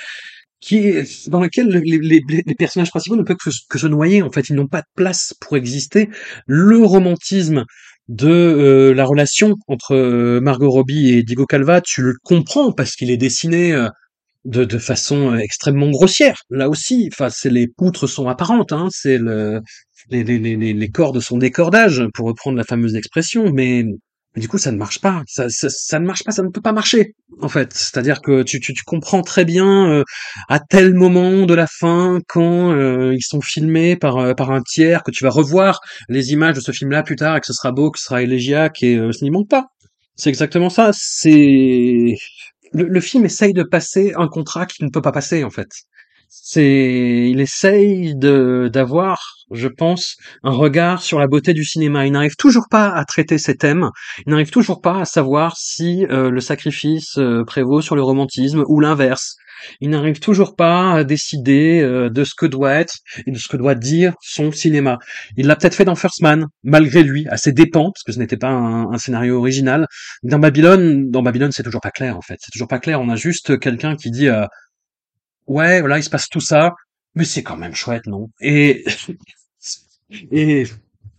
qui 0.60 0.78
est 0.78 1.28
dans 1.28 1.40
laquelle 1.40 1.68
les, 1.68 1.98
les- 1.98 2.22
les- 2.28 2.54
personnages 2.54 2.88
principaux 2.90 3.16
ne 3.16 3.22
peuvent 3.22 3.36
que, 3.36 3.50
que 3.68 3.78
se 3.78 3.86
noyer. 3.86 4.22
En 4.22 4.30
fait, 4.30 4.48
ils 4.48 4.56
n'ont 4.56 4.66
pas 4.66 4.80
de 4.80 4.86
place 4.96 5.34
pour 5.40 5.56
exister. 5.56 6.08
Le 6.46 6.78
romantisme 6.78 7.64
de 8.08 8.28
euh, 8.28 8.94
la 8.94 9.04
relation 9.04 9.54
entre 9.68 9.94
euh, 9.94 10.40
Margot 10.40 10.70
Robbie 10.70 11.10
et 11.10 11.22
Diego 11.22 11.46
Calva, 11.46 11.80
tu 11.80 12.02
le 12.02 12.14
comprends 12.22 12.72
parce 12.72 12.94
qu'il 12.94 13.10
est 13.10 13.16
dessiné 13.16 13.72
euh, 13.72 13.88
de, 14.44 14.78
façon 14.78 15.32
euh, 15.34 15.38
extrêmement 15.38 15.90
grossière. 15.90 16.42
Là 16.50 16.68
aussi, 16.68 17.10
enfin, 17.12 17.28
les 17.44 17.66
poutres 17.66 18.08
sont 18.08 18.28
apparentes, 18.28 18.72
hein, 18.72 18.88
c'est 18.90 19.18
le 19.18 19.60
les, 20.10 20.22
les, 20.22 20.38
les 20.38 20.72
les 20.72 20.88
cordes 20.90 21.18
sont 21.20 21.38
des 21.38 21.50
cordages, 21.50 22.04
pour 22.14 22.26
reprendre 22.28 22.56
la 22.56 22.64
fameuse 22.64 22.94
expression, 22.94 23.50
mais, 23.52 23.84
mais 24.36 24.42
du 24.42 24.48
coup, 24.48 24.58
ça 24.58 24.70
ne 24.70 24.76
marche 24.76 25.00
pas. 25.00 25.22
Ça, 25.26 25.48
ça, 25.48 25.70
ça 25.70 25.98
ne 25.98 26.06
marche 26.06 26.22
pas, 26.22 26.30
ça 26.30 26.42
ne 26.42 26.50
peut 26.50 26.60
pas 26.60 26.72
marcher, 26.72 27.14
en 27.40 27.48
fait. 27.48 27.72
C'est-à-dire 27.72 28.20
que 28.20 28.42
tu, 28.42 28.60
tu, 28.60 28.74
tu 28.74 28.84
comprends 28.84 29.22
très 29.22 29.46
bien 29.46 29.90
euh, 29.90 30.04
à 30.48 30.60
tel 30.60 30.92
moment 30.94 31.46
de 31.46 31.54
la 31.54 31.66
fin, 31.66 32.20
quand 32.28 32.70
euh, 32.72 33.14
ils 33.14 33.22
sont 33.24 33.40
filmés 33.40 33.96
par, 33.96 34.18
euh, 34.18 34.34
par 34.34 34.50
un 34.50 34.62
tiers, 34.62 35.02
que 35.02 35.10
tu 35.10 35.24
vas 35.24 35.30
revoir 35.30 35.80
les 36.10 36.32
images 36.32 36.54
de 36.54 36.60
ce 36.60 36.70
film-là 36.72 37.02
plus 37.02 37.16
tard, 37.16 37.36
et 37.36 37.40
que 37.40 37.46
ce 37.46 37.54
sera 37.54 37.72
beau, 37.72 37.90
que 37.90 37.98
ce 37.98 38.04
sera 38.04 38.22
élégiaque, 38.22 38.82
et 38.82 38.96
euh, 38.96 39.10
ça 39.10 39.24
n'y 39.24 39.30
manque 39.30 39.48
pas. 39.48 39.66
C'est 40.16 40.28
exactement 40.28 40.70
ça. 40.70 40.90
C'est 40.92 42.14
le, 42.72 42.84
le 42.84 43.00
film 43.00 43.24
essaye 43.24 43.54
de 43.54 43.62
passer 43.62 44.12
un 44.16 44.28
contrat 44.28 44.66
qu'il 44.66 44.84
ne 44.84 44.90
peut 44.90 45.02
pas 45.02 45.12
passer 45.12 45.44
en 45.44 45.50
fait. 45.50 45.68
C'est, 46.28 47.28
il 47.30 47.40
essaye 47.40 48.14
de 48.14 48.68
d'avoir, 48.72 49.20
je 49.50 49.68
pense, 49.68 50.16
un 50.42 50.50
regard 50.50 51.02
sur 51.02 51.18
la 51.18 51.26
beauté 51.26 51.54
du 51.54 51.64
cinéma. 51.64 52.06
Il 52.06 52.12
n'arrive 52.12 52.36
toujours 52.36 52.66
pas 52.70 52.88
à 52.88 53.04
traiter 53.04 53.38
ces 53.38 53.56
thèmes. 53.56 53.90
Il 54.26 54.30
n'arrive 54.30 54.50
toujours 54.50 54.80
pas 54.80 55.00
à 55.00 55.04
savoir 55.04 55.56
si 55.56 56.06
euh, 56.06 56.30
le 56.30 56.40
sacrifice 56.40 57.18
euh, 57.18 57.44
prévaut 57.44 57.80
sur 57.80 57.96
le 57.96 58.02
romantisme 58.02 58.64
ou 58.68 58.80
l'inverse. 58.80 59.36
Il 59.80 59.90
n'arrive 59.90 60.20
toujours 60.20 60.54
pas 60.56 60.92
à 60.92 61.04
décider 61.04 61.80
euh, 61.80 62.10
de 62.10 62.24
ce 62.24 62.34
que 62.36 62.46
doit 62.46 62.72
être 62.72 62.94
et 63.26 63.30
de 63.30 63.38
ce 63.38 63.48
que 63.48 63.56
doit 63.56 63.74
dire 63.74 64.14
son 64.20 64.52
cinéma. 64.52 64.98
Il 65.36 65.46
l'a 65.46 65.56
peut-être 65.56 65.74
fait 65.74 65.84
dans 65.84 65.94
First 65.94 66.22
Man, 66.22 66.46
malgré 66.62 67.02
lui, 67.02 67.26
à 67.28 67.36
ses 67.36 67.52
dépens, 67.52 67.90
parce 67.92 68.02
que 68.04 68.12
ce 68.12 68.18
n'était 68.18 68.36
pas 68.36 68.50
un, 68.50 68.92
un 68.92 68.98
scénario 68.98 69.38
original. 69.38 69.86
Dans 70.22 70.38
Babylone, 70.38 71.10
dans 71.10 71.22
Babylone, 71.22 71.52
c'est 71.52 71.62
toujours 71.62 71.80
pas 71.80 71.90
clair 71.90 72.16
en 72.16 72.22
fait. 72.22 72.36
C'est 72.40 72.50
toujours 72.52 72.68
pas 72.68 72.78
clair. 72.78 73.00
On 73.00 73.08
a 73.08 73.16
juste 73.16 73.58
quelqu'un 73.58 73.96
qui 73.96 74.10
dit 74.10 74.28
euh, 74.28 74.46
ouais, 75.46 75.80
voilà, 75.80 75.98
il 75.98 76.02
se 76.04 76.10
passe 76.10 76.28
tout 76.28 76.40
ça, 76.40 76.74
mais 77.14 77.24
c'est 77.24 77.42
quand 77.42 77.56
même 77.56 77.74
chouette, 77.74 78.06
non? 78.06 78.30
Et 78.40 78.84
et 80.30 80.64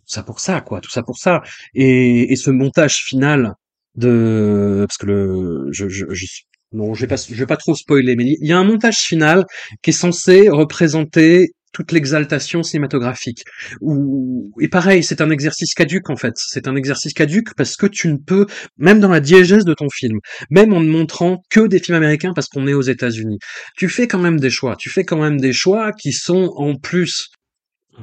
ça 0.06 0.24
pour 0.24 0.40
ça, 0.40 0.62
quoi, 0.62 0.82
tout 0.82 0.90
ça 0.92 1.04
pour 1.04 1.18
ça. 1.18 1.42
Et, 1.74 2.32
et 2.32 2.36
ce 2.36 2.50
montage 2.52 3.04
final 3.04 3.54
de 3.96 4.86
parce 4.88 4.98
que 4.98 5.06
le 5.08 5.68
je, 5.72 5.90
je, 5.90 6.06
je 6.12 6.26
non, 6.74 6.94
je 6.94 7.02
vais 7.02 7.08
pas 7.08 7.18
je 7.18 7.34
vais 7.36 7.46
pas 7.48 7.58
trop 7.58 7.76
spoiler, 7.76 8.16
mais 8.16 8.26
il 8.26 8.48
y 8.48 8.54
a 8.54 8.58
un 8.60 8.64
montage 8.64 8.98
final 9.00 9.46
qui 9.82 9.92
est 9.92 9.94
censé 9.94 10.50
représenter 10.50 11.52
toute 11.74 11.92
l'exaltation 11.92 12.64
cinématographique. 12.64 13.44
Ou 13.82 14.52
et 14.60 14.68
pareil, 14.68 15.04
c'est 15.04 15.22
un 15.22 15.30
exercice 15.30 15.74
caduque 15.74 16.10
en 16.10 16.16
fait. 16.16 16.34
C'est 16.38 16.68
un 16.68 16.76
exercice 16.76 17.14
caduque 17.14 17.54
parce 17.56 17.76
que 17.76 17.88
tu 17.88 18.08
ne 18.08 18.18
peux, 18.18 18.48
même 18.78 19.00
dans 19.00 19.10
la 19.10 19.20
diégèse 19.20 19.66
de 19.66 19.74
ton 19.74 19.90
film, 19.90 20.20
même 20.50 20.74
en 20.74 20.80
ne 20.80 20.90
montrant 20.90 21.44
que 21.50 21.68
des 21.68 21.80
films 21.80 21.98
américains 21.98 22.34
parce 22.34 22.48
qu'on 22.48 22.68
est 22.68 22.74
aux 22.74 22.82
États-Unis, 22.82 23.40
tu 23.78 23.90
fais 23.90 24.08
quand 24.08 24.20
même 24.20 24.40
des 24.40 24.50
choix. 24.50 24.76
Tu 24.76 24.90
fais 24.90 25.04
quand 25.04 25.20
même 25.20 25.40
des 25.40 25.54
choix 25.54 25.92
qui 25.94 26.12
sont 26.12 26.54
en 26.56 26.76
plus 26.76 27.30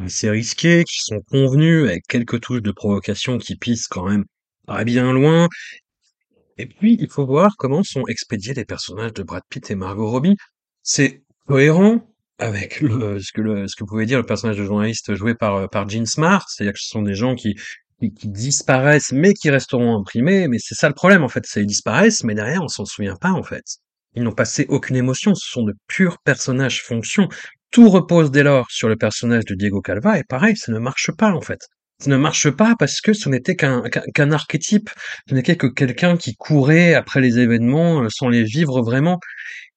assez 0.02 0.28
risqués, 0.30 0.84
qui 0.84 0.98
sont 1.02 1.20
convenus 1.30 1.84
avec 1.88 2.02
quelques 2.08 2.40
touches 2.40 2.62
de 2.62 2.72
provocation 2.72 3.38
qui 3.38 3.56
pissent 3.56 3.88
quand 3.88 4.08
même 4.08 4.24
à 4.66 4.84
bien 4.84 5.12
loin. 5.12 5.48
Et 6.58 6.66
puis, 6.66 6.96
il 7.00 7.10
faut 7.10 7.26
voir 7.26 7.52
comment 7.58 7.82
sont 7.82 8.06
expédiés 8.08 8.54
les 8.54 8.64
personnages 8.64 9.12
de 9.12 9.22
Brad 9.22 9.42
Pitt 9.48 9.70
et 9.70 9.74
Margot 9.74 10.08
Robbie. 10.08 10.36
C'est 10.82 11.22
cohérent 11.46 12.13
avec 12.38 12.80
le, 12.80 13.20
ce 13.20 13.32
que 13.32 13.40
le, 13.40 13.68
ce 13.68 13.76
que 13.76 13.84
pouvait 13.84 14.06
dire 14.06 14.18
le 14.18 14.26
personnage 14.26 14.56
de 14.58 14.64
journaliste 14.64 15.14
joué 15.14 15.34
par, 15.34 15.56
euh, 15.56 15.66
par 15.66 15.88
Jean 15.88 16.06
Smart. 16.06 16.44
C'est-à-dire 16.48 16.72
que 16.72 16.80
ce 16.80 16.88
sont 16.88 17.02
des 17.02 17.14
gens 17.14 17.34
qui, 17.34 17.54
qui, 18.00 18.28
disparaissent, 18.28 19.12
mais 19.12 19.34
qui 19.34 19.50
resteront 19.50 19.96
imprimés. 19.96 20.48
Mais 20.48 20.58
c'est 20.58 20.74
ça 20.74 20.88
le 20.88 20.94
problème, 20.94 21.22
en 21.22 21.28
fait. 21.28 21.44
C'est 21.46 21.62
ils 21.62 21.66
disparaissent, 21.66 22.24
mais 22.24 22.34
derrière, 22.34 22.62
on 22.62 22.68
s'en 22.68 22.84
souvient 22.84 23.16
pas, 23.16 23.30
en 23.32 23.42
fait. 23.42 23.64
Ils 24.14 24.22
n'ont 24.22 24.32
passé 24.32 24.66
aucune 24.68 24.96
émotion. 24.96 25.34
Ce 25.34 25.48
sont 25.50 25.64
de 25.64 25.74
purs 25.88 26.18
personnages 26.24 26.82
fonction. 26.82 27.28
Tout 27.70 27.88
repose 27.90 28.30
dès 28.30 28.42
lors 28.42 28.70
sur 28.70 28.88
le 28.88 28.96
personnage 28.96 29.44
de 29.46 29.54
Diego 29.54 29.80
Calva, 29.80 30.18
et 30.18 30.24
pareil, 30.24 30.56
ça 30.56 30.70
ne 30.72 30.78
marche 30.78 31.10
pas, 31.16 31.32
en 31.32 31.40
fait. 31.40 31.60
ça 31.98 32.10
ne 32.10 32.16
marche 32.16 32.50
pas 32.50 32.74
parce 32.78 33.00
que 33.00 33.12
ce 33.12 33.28
n'était 33.28 33.56
qu'un 33.56 33.82
qu'un 34.14 34.30
archétype, 34.32 34.90
ce 35.28 35.34
n'était 35.34 35.56
que 35.56 35.66
quelqu'un 35.66 36.16
qui 36.16 36.34
courait 36.36 36.94
après 36.94 37.20
les 37.20 37.38
événements, 37.40 38.02
heu, 38.04 38.08
sans 38.10 38.28
les 38.28 38.44
vivre 38.44 38.82
vraiment. 38.82 39.18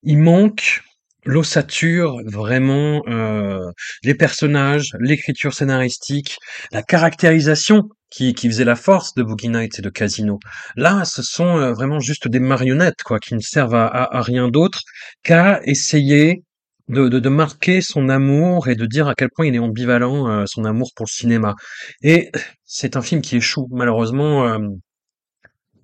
Il 0.04 0.20
manque 0.20 0.84
l'ossature, 1.28 2.18
vraiment, 2.26 3.04
heu, 3.10 3.62
les 4.04 4.16
personnages, 4.16 4.92
l'écriture 5.02 5.54
scénaristique, 5.54 6.38
la 6.74 6.84
caractérisation 6.84 7.90
qui 8.12 8.34
qui 8.36 8.48
faisait 8.50 8.66
la 8.66 8.76
force 8.78 9.14
de 9.16 9.24
Boogie 9.24 9.50
Nights 9.50 9.80
et 9.80 9.82
de 9.84 9.90
Casino. 9.90 10.40
Là, 10.78 11.06
ce 11.06 11.24
sont, 11.24 11.58
heu, 11.60 11.72
vraiment 11.74 12.00
juste 12.00 12.28
des 12.30 12.40
marionnettes, 12.40 13.04
quoi, 13.06 13.20
qui 13.20 13.36
ne 13.36 13.42
servent 13.42 13.76
à 13.76 13.88
à 13.88 14.22
rien 14.22 14.50
d'autre 14.50 14.82
qu'à 15.24 15.62
essayer 15.66 16.44
de 16.90 17.10
de 17.10 17.20
de 17.20 17.30
marquer 17.30 17.82
son 17.82 18.10
amour 18.10 18.70
et 18.70 18.76
de 18.76 18.86
dire 18.86 19.08
à 19.10 19.16
quel 19.16 19.30
point 19.36 19.46
il 19.48 19.56
est 19.56 19.60
ambivalent, 19.60 20.30
heu, 20.44 20.46
son 20.48 20.66
amour 20.66 20.92
pour 20.96 21.06
le 21.10 21.12
cinéma 21.14 21.56
et 22.04 22.32
c'est 22.66 22.96
un 22.98 23.02
film 23.02 23.22
qui 23.22 23.38
échoue 23.38 23.68
malheureusement, 23.72 24.48
hem, 24.56 24.80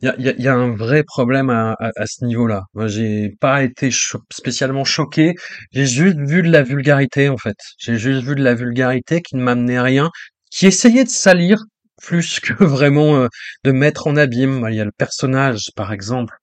il 0.03 0.07
y 0.07 0.09
a 0.09 0.15
y 0.19 0.29
a 0.29 0.33
y 0.37 0.47
a 0.47 0.53
un 0.53 0.75
vrai 0.75 1.03
problème 1.03 1.49
à 1.49 1.73
à 1.79 1.91
à 1.95 2.05
ce 2.07 2.25
niveau-là. 2.25 2.63
Moi, 2.73 2.87
j'ai 2.87 3.31
pas 3.39 3.63
été 3.63 3.89
spécialement 4.31 4.83
choqué, 4.85 5.33
j'ai 5.71 5.85
juste 5.85 6.17
vu 6.19 6.43
de 6.43 6.51
la 6.51 6.61
vulgarité, 6.63 7.29
en 7.29 7.37
fait. 7.37 7.55
J'ai 7.79 7.97
juste 7.97 8.23
vu 8.23 8.35
de 8.35 8.43
la 8.43 8.53
vulgarité 8.55 9.21
qui 9.21 9.35
ne 9.35 9.43
m'amenait 9.43 9.81
rien, 9.81 10.09
qui 10.51 10.67
essayait 10.67 11.03
de 11.05 11.09
salir 11.09 11.59
plus 12.01 12.39
que 12.45 12.63
vraiment, 12.63 13.23
heu, 13.23 13.29
de 13.63 13.71
mettre 13.71 14.07
en 14.07 14.15
abîme. 14.17 14.65
Il 14.69 14.75
y 14.75 14.81
a 14.81 14.85
le 14.85 14.91
personnage, 14.91 15.69
par 15.75 15.93
exemple, 15.93 16.35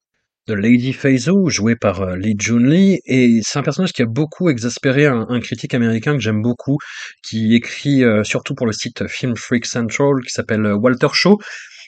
de 0.48 0.54
Lady 0.54 0.92
Feyzou, 0.92 1.48
jouée 1.48 1.76
par 1.76 2.00
euh, 2.02 2.16
Lee 2.16 2.34
Jun-lee, 2.38 3.00
et 3.06 3.40
c'est 3.44 3.58
un 3.58 3.62
personnage 3.62 3.92
qui 3.92 4.02
a 4.02 4.06
beaucoup 4.06 4.50
exaspéré 4.50 5.06
un, 5.06 5.26
un 5.28 5.40
critique 5.40 5.74
américain 5.74 6.14
que 6.14 6.20
j'aime 6.20 6.42
beaucoup, 6.42 6.78
qui 7.22 7.54
écrit 7.54 8.02
euh, 8.04 8.24
surtout 8.24 8.54
pour 8.54 8.66
le 8.66 8.72
site 8.72 9.06
Film 9.06 9.36
Freak 9.36 9.66
Central, 9.66 10.20
qui 10.26 10.32
s'appelle 10.32 10.66
euh, 10.66 10.74
Walter 10.74 11.08
Shaw, 11.12 11.38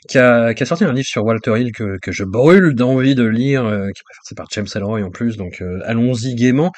qui 0.09 0.19
a, 0.19 0.53
qui 0.55 0.63
a 0.63 0.67
sorti 0.67 0.85
un 0.85 0.93
livre 0.93 1.07
sur 1.07 1.25
Walter 1.25 1.61
Hill 1.61 1.73
que, 1.73 1.99
que 2.03 2.13
je 2.13 2.25
brûle 2.25 2.75
d'envie 2.75 3.15
de 3.15 3.25
lire, 3.25 3.65
euh, 3.65 3.87
qui 3.91 4.01
est 4.01 4.05
préfacé 4.05 4.35
par 4.37 4.47
James 4.53 4.67
Ellroy 4.75 5.03
en 5.03 5.11
plus, 5.11 5.37
donc 5.37 5.63
euh, 5.63 5.79
allons-y 5.85 6.35
gaiement. 6.35 6.73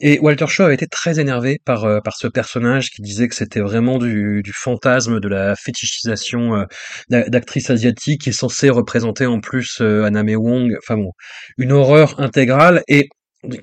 Et 0.00 0.18
Walter 0.20 0.46
Shaw 0.48 0.64
avait 0.64 0.74
été 0.74 0.86
très 0.88 1.20
énervé 1.20 1.60
par, 1.64 1.84
euh, 1.84 2.00
par 2.00 2.16
ce 2.16 2.26
personnage 2.28 2.90
qui 2.90 3.02
disait 3.02 3.28
que 3.28 3.34
c'était 3.34 3.60
vraiment 3.60 3.98
du, 3.98 4.42
du 4.42 4.52
fantasme, 4.52 5.20
de 5.20 5.28
la 5.28 5.54
fétichisation 5.56 6.56
euh, 6.56 6.64
d'a- 7.10 7.28
d'actrices 7.28 7.70
asiatiques 7.70 8.22
qui 8.22 8.30
est 8.30 8.32
censée 8.32 8.70
représenter 8.70 9.26
en 9.26 9.40
plus 9.40 9.78
euh, 9.80 10.04
Anna 10.04 10.22
May 10.24 10.36
Wong, 10.36 10.76
enfin 10.78 10.96
bon, 10.96 11.12
une 11.58 11.72
horreur 11.72 12.20
intégrale. 12.20 12.82
Et 12.88 13.08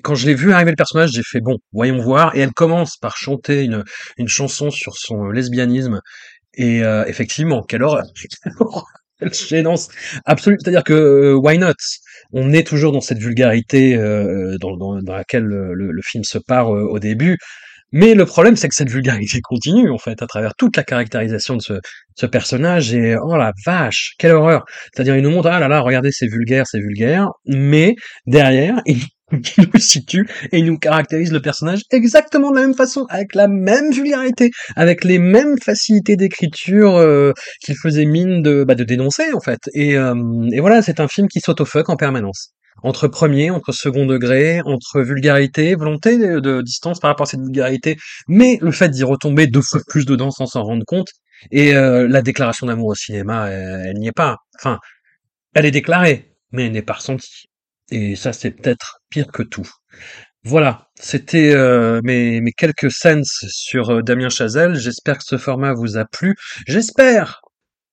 quand 0.02 0.14
je 0.14 0.26
l'ai 0.26 0.34
vu 0.34 0.52
arriver 0.52 0.70
le 0.70 0.76
personnage, 0.76 1.10
j'ai 1.12 1.22
fait 1.24 1.40
bon, 1.40 1.58
voyons 1.72 1.98
voir. 2.00 2.34
Et 2.36 2.40
elle 2.40 2.52
commence 2.52 2.96
par 2.96 3.16
chanter 3.16 3.64
une, 3.64 3.84
une 4.16 4.28
chanson 4.28 4.70
sur 4.70 4.96
son 4.96 5.28
lesbianisme. 5.30 6.00
Et 6.54 6.84
euh, 6.84 7.04
effectivement, 7.06 7.62
quelle 7.62 7.82
horreur, 7.84 8.04
gênance 9.30 9.88
absolue. 10.24 10.56
C'est-à-dire 10.60 10.84
que 10.84 10.92
euh, 10.92 11.34
why 11.34 11.58
not? 11.58 11.74
On 12.32 12.52
est 12.52 12.66
toujours 12.66 12.92
dans 12.92 13.00
cette 13.00 13.18
vulgarité 13.18 13.94
euh, 13.96 14.56
dans, 14.60 14.76
dans, 14.76 15.00
dans 15.02 15.14
laquelle 15.14 15.44
le, 15.44 15.74
le- 15.74 16.02
film 16.02 16.24
se 16.24 16.38
part 16.38 16.74
euh, 16.74 16.82
au 16.84 16.98
début. 16.98 17.38
Mais 17.92 18.14
le 18.14 18.24
problème, 18.24 18.56
c'est 18.56 18.68
que 18.68 18.74
cette 18.74 18.90
vulgarité 18.90 19.40
continue, 19.42 19.90
en 19.90 19.98
fait, 19.98 20.22
à 20.22 20.26
travers 20.26 20.54
toute 20.56 20.76
la 20.76 20.82
caractérisation 20.84 21.56
de 21.56 21.62
ce, 21.62 21.74
ce 22.16 22.26
personnage. 22.26 22.94
Et 22.94 23.16
oh 23.22 23.36
la 23.36 23.52
vache, 23.66 24.14
quelle 24.18 24.32
horreur 24.32 24.64
C'est-à-dire, 24.94 25.16
il 25.16 25.22
nous 25.22 25.30
montre, 25.30 25.48
ah 25.48 25.60
là 25.60 25.68
là, 25.68 25.80
regardez, 25.80 26.10
c'est 26.12 26.26
vulgaire, 26.26 26.66
c'est 26.66 26.80
vulgaire. 26.80 27.28
Mais 27.46 27.94
derrière, 28.26 28.80
il, 28.86 28.98
il 29.58 29.68
nous 29.72 29.80
situe 29.80 30.28
et 30.52 30.62
nous 30.62 30.78
caractérise 30.78 31.32
le 31.32 31.40
personnage 31.40 31.82
exactement 31.90 32.50
de 32.50 32.56
la 32.56 32.62
même 32.62 32.74
façon, 32.74 33.06
avec 33.08 33.34
la 33.34 33.48
même 33.48 33.90
vulgarité, 33.92 34.50
avec 34.76 35.04
les 35.04 35.18
mêmes 35.18 35.58
facilités 35.58 36.16
d'écriture 36.16 36.96
euh, 36.96 37.32
qu'il 37.64 37.76
faisait 37.76 38.04
mine 38.04 38.42
de, 38.42 38.64
bah, 38.64 38.74
de 38.74 38.84
dénoncer, 38.84 39.32
en 39.32 39.40
fait. 39.40 39.60
Et, 39.74 39.96
euh, 39.96 40.14
et 40.52 40.60
voilà, 40.60 40.82
c'est 40.82 41.00
un 41.00 41.08
film 41.08 41.28
qui 41.28 41.40
s'autofuck 41.40 41.88
en 41.88 41.96
permanence 41.96 42.52
entre 42.84 43.06
premier, 43.06 43.50
entre 43.50 43.70
second 43.70 44.06
degré, 44.06 44.60
entre 44.64 45.02
vulgarité, 45.02 45.74
volonté 45.76 46.18
de, 46.18 46.40
de 46.40 46.62
distance 46.62 46.98
par 46.98 47.10
rapport 47.10 47.26
à 47.26 47.30
cette 47.30 47.40
vulgarité, 47.40 47.96
mais 48.26 48.58
le 48.60 48.72
fait 48.72 48.88
d'y 48.88 49.04
retomber 49.04 49.46
deux 49.46 49.60
fois 49.60 49.80
plus 49.86 50.04
dedans 50.04 50.32
sans 50.32 50.46
s'en 50.46 50.62
rendre 50.62 50.84
compte, 50.84 51.08
et 51.50 51.74
euh, 51.74 52.08
la 52.08 52.22
déclaration 52.22 52.66
d'amour 52.66 52.88
au 52.88 52.94
cinéma, 52.94 53.50
elle, 53.50 53.86
elle 53.86 53.98
n'y 53.98 54.08
est 54.08 54.12
pas. 54.12 54.38
Enfin, 54.58 54.78
elle 55.54 55.66
est 55.66 55.70
déclarée, 55.70 56.34
mais 56.50 56.66
elle 56.66 56.72
n'est 56.72 56.82
pas 56.82 56.94
ressentie. 56.94 57.48
Et 57.92 58.16
ça, 58.16 58.32
c'est 58.32 58.52
peut-être 58.52 59.00
pire 59.10 59.26
que 59.26 59.42
tout. 59.42 59.68
Voilà, 60.44 60.88
c'était 60.98 61.52
euh, 61.54 62.00
mes, 62.02 62.40
quelques 62.56 62.90
senses 62.90 63.44
sur 63.50 63.90
euh, 63.90 64.02
Damien 64.02 64.30
Chazelle. 64.30 64.76
J'espère 64.76 65.18
que 65.18 65.24
ce 65.24 65.36
format 65.36 65.74
vous 65.74 65.98
a 65.98 66.06
plu. 66.06 66.34
J'espère 66.66 67.42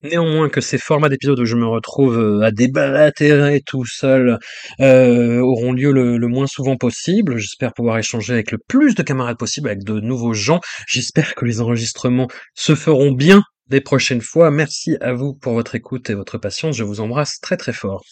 Néanmoins 0.02 0.48
que 0.48 0.62
ces 0.62 0.78
formats 0.78 1.10
d'épisodes 1.10 1.38
où 1.38 1.44
je 1.44 1.58
me 1.58 1.68
retrouve 1.68 2.18
euh, 2.18 2.42
à 2.42 2.52
déblatérer 2.52 3.62
tout 3.66 3.86
seul 3.86 4.40
auront 4.80 5.74
lieu 5.74 5.92
le, 5.92 6.18
le 6.18 6.28
moins 6.28 6.48
souvent 6.48 6.78
possible. 6.78 7.36
J'espère 7.36 7.74
pouvoir 7.74 7.98
échanger 7.98 8.32
avec 8.32 8.52
le 8.52 8.60
plus 8.70 8.96
de 8.96 9.04
camarades 9.04 9.38
possible, 9.38 9.68
avec 9.68 9.84
de 9.84 10.00
nouveaux 10.00 10.34
gens. 10.34 10.62
J'espère 10.88 11.36
que 11.36 11.44
les 11.44 11.60
enregistrements 11.60 12.30
se 12.56 12.76
feront 12.76 13.12
bien 13.12 13.44
des 13.68 13.82
prochaines 13.82 14.22
fois. 14.22 14.50
Merci 14.50 14.96
à 15.02 15.12
vous 15.12 15.34
pour 15.34 15.52
votre 15.52 15.76
écoute 15.76 16.10
et 16.10 16.14
votre 16.14 16.38
patience. 16.38 16.78
Je 16.78 16.86
vous 16.86 17.02
embrasse 17.02 17.42
très 17.42 17.58
très 17.58 17.74
fort. 17.74 18.06